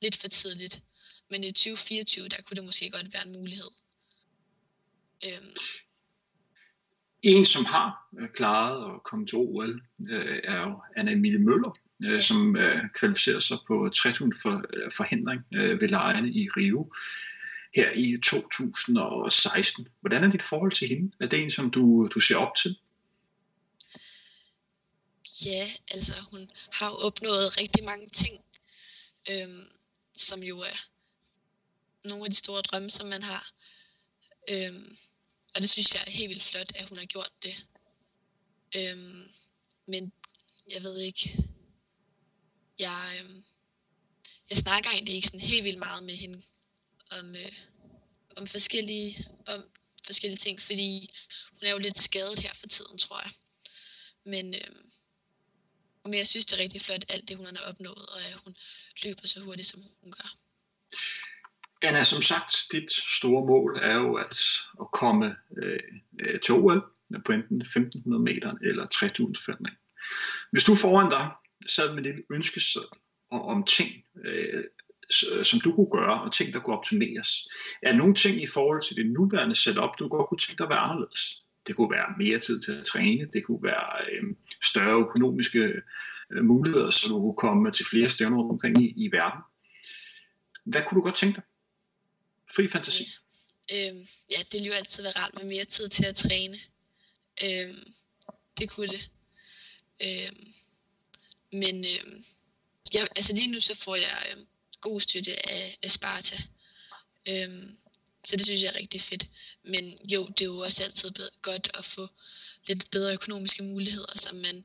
[0.03, 0.83] lidt for tidligt.
[1.31, 3.71] Men i 2024, der kunne det måske godt være en mulighed.
[5.27, 5.55] Øhm,
[7.23, 11.79] En, som har øh, klaret at komme til OL, øh, er jo Anna Emilie Møller,
[12.05, 12.57] øh, som
[12.95, 14.65] kvalificerer sig på 3000 for,
[14.97, 16.93] forhindring ved lejene i Rio
[17.75, 19.89] her i 2016.
[20.01, 21.13] Hvordan er dit forhold til hende?
[21.21, 22.77] Er det en, som du, du ser op til?
[25.45, 28.45] Ja, altså hun har opnået rigtig mange ting,
[29.31, 29.69] øhm,
[30.17, 30.87] som jo er
[32.05, 33.51] nogle af de store drømme, som man har.
[34.51, 34.97] Øhm,
[35.55, 37.67] og det synes jeg er helt vildt flot, at hun har gjort det.
[38.77, 39.31] Øhm,
[39.87, 40.13] men
[40.71, 41.45] jeg ved ikke,
[42.79, 43.45] jeg, øhm,
[44.51, 46.43] jeg snakker egentlig ikke sådan helt vildt meget med hende
[47.11, 47.53] om, øh,
[48.37, 49.71] om, forskellige, om
[50.05, 51.15] forskellige ting, fordi
[51.51, 53.33] hun er jo lidt skadet her for tiden, tror jeg.
[54.25, 54.93] Men, øhm,
[56.05, 58.57] men jeg synes, det er rigtig flot, alt det, hun har opnået, og at hun
[59.05, 60.29] løber så hurtigt, som hun gør.
[61.83, 64.37] Anna, som sagt, dit store mål er jo at,
[64.81, 66.83] at komme øh, til OL
[67.27, 69.77] på enten 1500 meter eller 3000 meter.
[70.53, 71.31] Hvis du foran dig
[71.69, 72.83] sad med det ønskesæd
[73.31, 74.65] om ting, øh,
[75.45, 77.49] som du kunne gøre, og ting, der kunne optimeres.
[77.83, 80.65] Er der nogle ting i forhold til det nuværende setup, du godt kunne tænke dig
[80.65, 81.43] at være anderledes?
[81.67, 84.23] Det kunne være mere tid til at træne, det kunne være øh,
[84.65, 85.73] større økonomiske
[86.31, 89.41] øh, muligheder, så du kunne komme til flere stævner rundt omkring i, i verden.
[90.65, 91.43] Hvad kunne du godt tænke dig?
[92.55, 93.03] Fri fantasi.
[93.03, 93.89] Ja.
[93.89, 96.57] Øhm, ja, det ville jo altid være rart med mere tid til at træne.
[97.45, 97.93] Øhm,
[98.59, 99.11] det kunne det.
[100.03, 100.47] Øhm,
[101.53, 102.25] men øhm,
[102.95, 104.47] ja, altså lige nu så får jeg øhm,
[104.81, 106.37] god støtte af, af Sparta.
[107.29, 107.77] Øhm,
[108.25, 109.27] så det synes jeg er rigtig fedt.
[109.63, 111.11] Men jo, det er jo også altid
[111.43, 112.09] godt at få
[112.67, 114.65] lidt bedre økonomiske muligheder, så man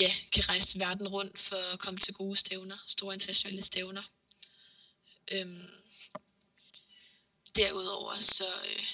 [0.00, 4.02] ja, kan rejse verden rundt for at komme til gode stævner, store internationale stævner.
[5.32, 5.68] Øhm,
[7.56, 8.84] derudover så, øh,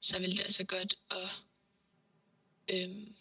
[0.00, 1.30] så vil det også være godt at
[2.74, 3.16] øhm,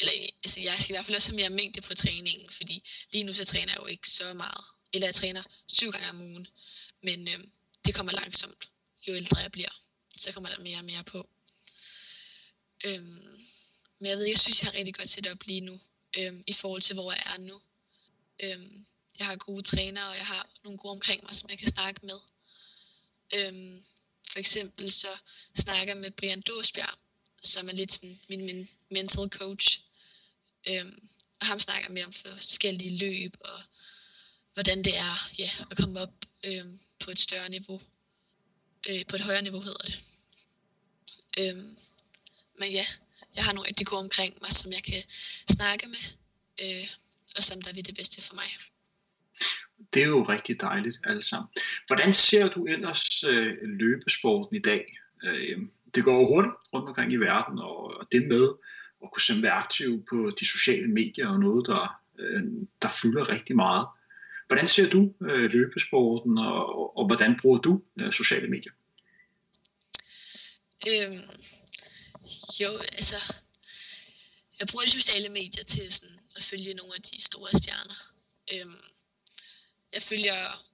[0.00, 0.12] eller
[0.44, 3.32] altså jeg skal i hvert fald også have mere mængde på træningen, fordi lige nu
[3.32, 4.64] så træner jeg jo ikke så meget.
[4.92, 6.46] Eller jeg træner syv gange om ugen,
[7.02, 7.52] men øhm,
[7.84, 8.68] det kommer langsomt.
[9.08, 9.80] Jo ældre jeg bliver,
[10.16, 11.28] så kommer der mere og mere på.
[12.86, 13.46] Øhm,
[13.98, 15.80] men jeg ved, jeg synes, jeg har rigtig godt setup lige nu,
[16.18, 17.60] øhm, i forhold til, hvor jeg er nu.
[18.42, 18.86] Øhm,
[19.18, 22.06] jeg har gode trænere, og jeg har nogle gode omkring mig, som jeg kan snakke
[22.06, 22.18] med.
[23.34, 23.84] Øhm,
[24.32, 25.08] for eksempel så
[25.58, 26.98] snakker jeg med Brian Dorsbjerg,
[27.42, 29.80] som er lidt sådan min, min mental coach.
[30.68, 31.08] Øhm,
[31.40, 33.62] og ham snakker med om forskellige løb, og
[34.54, 36.14] hvordan det er ja, at komme op
[36.44, 37.80] øhm, på et større niveau.
[38.88, 40.00] Øh, på et højere niveau hedder det.
[41.40, 41.76] Øhm,
[42.58, 42.86] men ja,
[43.36, 45.02] jeg har nogle rigtig gode omkring mig, som jeg kan
[45.56, 46.04] snakke med,
[46.64, 46.86] øh,
[47.36, 48.50] og som der vil det bedste for mig.
[49.94, 51.48] Det er jo rigtig dejligt alle sammen.
[51.86, 54.98] Hvordan ser du ellers øh, løbesporten i dag?
[55.24, 55.58] Øh,
[55.94, 58.48] det går hurtigt rundt omkring i verden, og, og det med
[59.02, 62.42] at kunne være aktiv på de sociale medier og noget, der, øh,
[62.82, 63.86] der fylder rigtig meget.
[64.50, 68.72] Hvordan ser du øh, løbesporten, og, og, og hvordan bruger du øh, sociale medier?
[70.88, 71.20] Øhm,
[72.60, 73.34] jo, altså,
[74.60, 78.12] jeg bruger de sociale medier til sådan, at følge nogle af de store stjerner.
[78.54, 78.76] Øhm,
[79.92, 80.64] jeg følger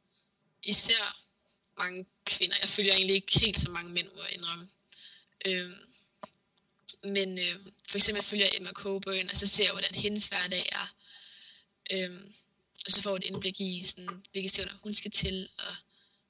[0.63, 1.17] især
[1.79, 2.57] mange kvinder.
[2.63, 4.69] Jeg følger egentlig ikke helt så mange mænd, må jeg indrømme.
[5.47, 5.75] Øhm,
[7.05, 7.57] men øh,
[7.89, 10.95] for eksempel følger Emma Coburn, og så ser jeg, hvordan hendes hverdag er.
[11.93, 12.33] Øhm,
[12.87, 15.75] og så får et indblik i, sådan, hvilke stævner hun skal til, og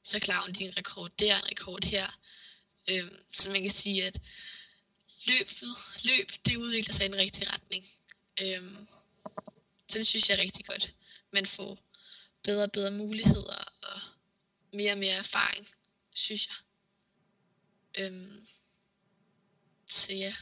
[0.02, 2.18] så klarer hun din rekord der, en rekord her.
[2.90, 4.20] Øhm, så man kan sige, at
[5.26, 5.68] løbet,
[6.04, 7.84] løb, det udvikler sig i en rigtig retning.
[8.42, 8.86] Øhm,
[9.88, 10.94] så det synes jeg er rigtig godt.
[11.32, 11.78] Man får
[12.44, 14.00] bedre og bedre muligheder, og
[14.72, 15.68] mere og mere erfaring,
[16.14, 16.56] synes jeg.
[18.04, 18.46] Øhm,
[19.90, 20.34] så ja.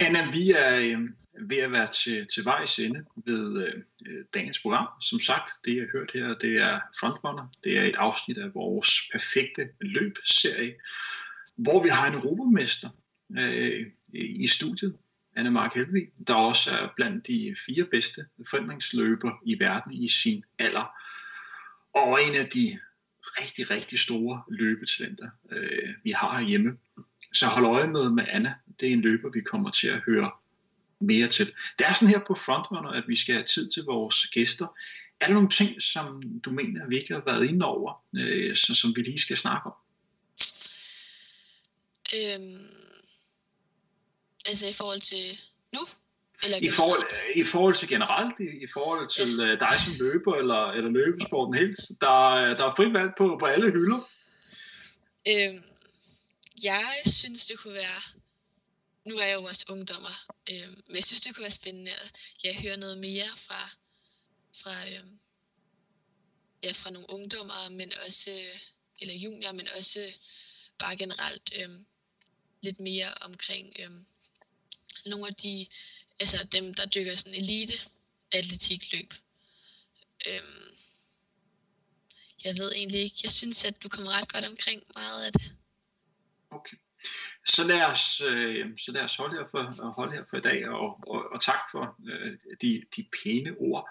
[0.00, 1.16] Anna, vi er øhm,
[1.50, 3.66] ved at være til, til vejs ende ved
[4.06, 4.88] øh, dagens program.
[5.00, 7.46] Som sagt, det jeg har hørt her, det er Frontrunner.
[7.64, 10.74] Det er et afsnit af vores perfekte løbserie,
[11.56, 12.88] hvor vi har en europamester
[13.38, 14.96] øh, i studiet,
[15.36, 20.44] Anne Mark Helvig, der også er blandt de fire bedste forændringsløber i verden i sin
[20.58, 20.94] alder.
[21.94, 22.78] Og en af de
[23.24, 26.78] rigtig, rigtig store løbetalenter, øh, vi har hjemme.
[27.32, 28.54] Så hold øje med med Anna.
[28.80, 30.30] Det er en løber, vi kommer til at høre
[31.02, 31.46] mere til.
[31.78, 34.66] Det er sådan her på Frontrunner, at vi skal have tid til vores gæster.
[35.20, 38.74] Er der nogle ting, som du mener, vi ikke har været inde over, øh, så,
[38.74, 39.74] som vi lige skal snakke om?
[42.16, 42.66] Øhm,
[44.48, 45.40] altså i forhold til
[45.72, 45.80] nu?
[46.44, 47.02] Eller I, forhold,
[47.34, 49.52] I forhold til generelt, i, i forhold til ja.
[49.52, 52.16] uh, dig som løber, eller, eller løbesporten helt, der,
[52.56, 54.08] der er frit valg på, på alle hylder?
[55.28, 55.62] Øhm,
[56.64, 58.21] jeg synes, det kunne være...
[59.04, 62.12] Nu er jeg jo også ungdommer, øh, men jeg synes, det kunne være spændende at
[62.44, 63.70] ja, høre noget mere fra,
[64.54, 65.06] fra, øh,
[66.64, 68.60] ja, fra nogle ungdommer, men også, øh,
[68.98, 70.12] eller junior, men også
[70.78, 71.70] bare generelt øh,
[72.60, 73.90] lidt mere omkring øh,
[75.06, 75.66] nogle af de
[76.20, 77.72] altså dem, der dykker sådan elite
[78.32, 79.14] atletikløb.
[80.28, 80.42] Øh,
[82.44, 83.20] jeg ved egentlig ikke.
[83.22, 85.56] Jeg synes, at du kommer ret godt omkring meget af det.
[86.50, 86.76] Okay.
[87.46, 90.68] Så lad os, øh, så lad os holde, her for, holde her for i dag,
[90.68, 92.32] og, og, og tak for øh,
[92.62, 93.90] de, de pæne ord.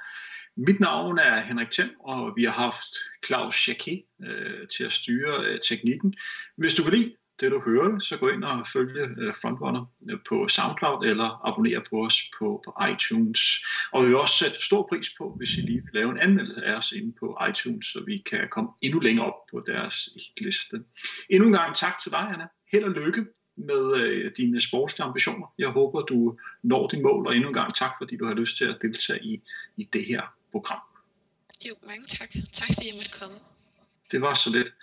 [0.58, 2.94] Mit navn er Henrik Thiem, og vi har haft
[3.26, 6.14] Claus Jacquet øh, til at styre øh, teknikken.
[6.58, 10.18] Hvis du kan lide det, du hører, så gå ind og følge øh, Frontrunner øh,
[10.30, 13.40] på SoundCloud eller abonner på os på, på iTunes.
[13.92, 16.66] Og vi vil også sætte stor pris på, hvis I lige vil lave en anmeldelse
[16.66, 20.84] af os inde på iTunes, så vi kan komme endnu længere op på deres hitliste.
[21.30, 22.48] Endnu en gang tak til dig, Anna.
[22.72, 25.54] Held og lykke med øh, dine sportslige ambitioner.
[25.58, 28.58] Jeg håber, du når dit mål, og endnu en gang tak, fordi du har lyst
[28.58, 29.42] til at deltage i,
[29.78, 30.82] i det her program.
[31.70, 32.30] Jo, mange tak.
[32.54, 33.38] Tak fordi jeg måtte komme.
[34.12, 34.74] Det var så lidt.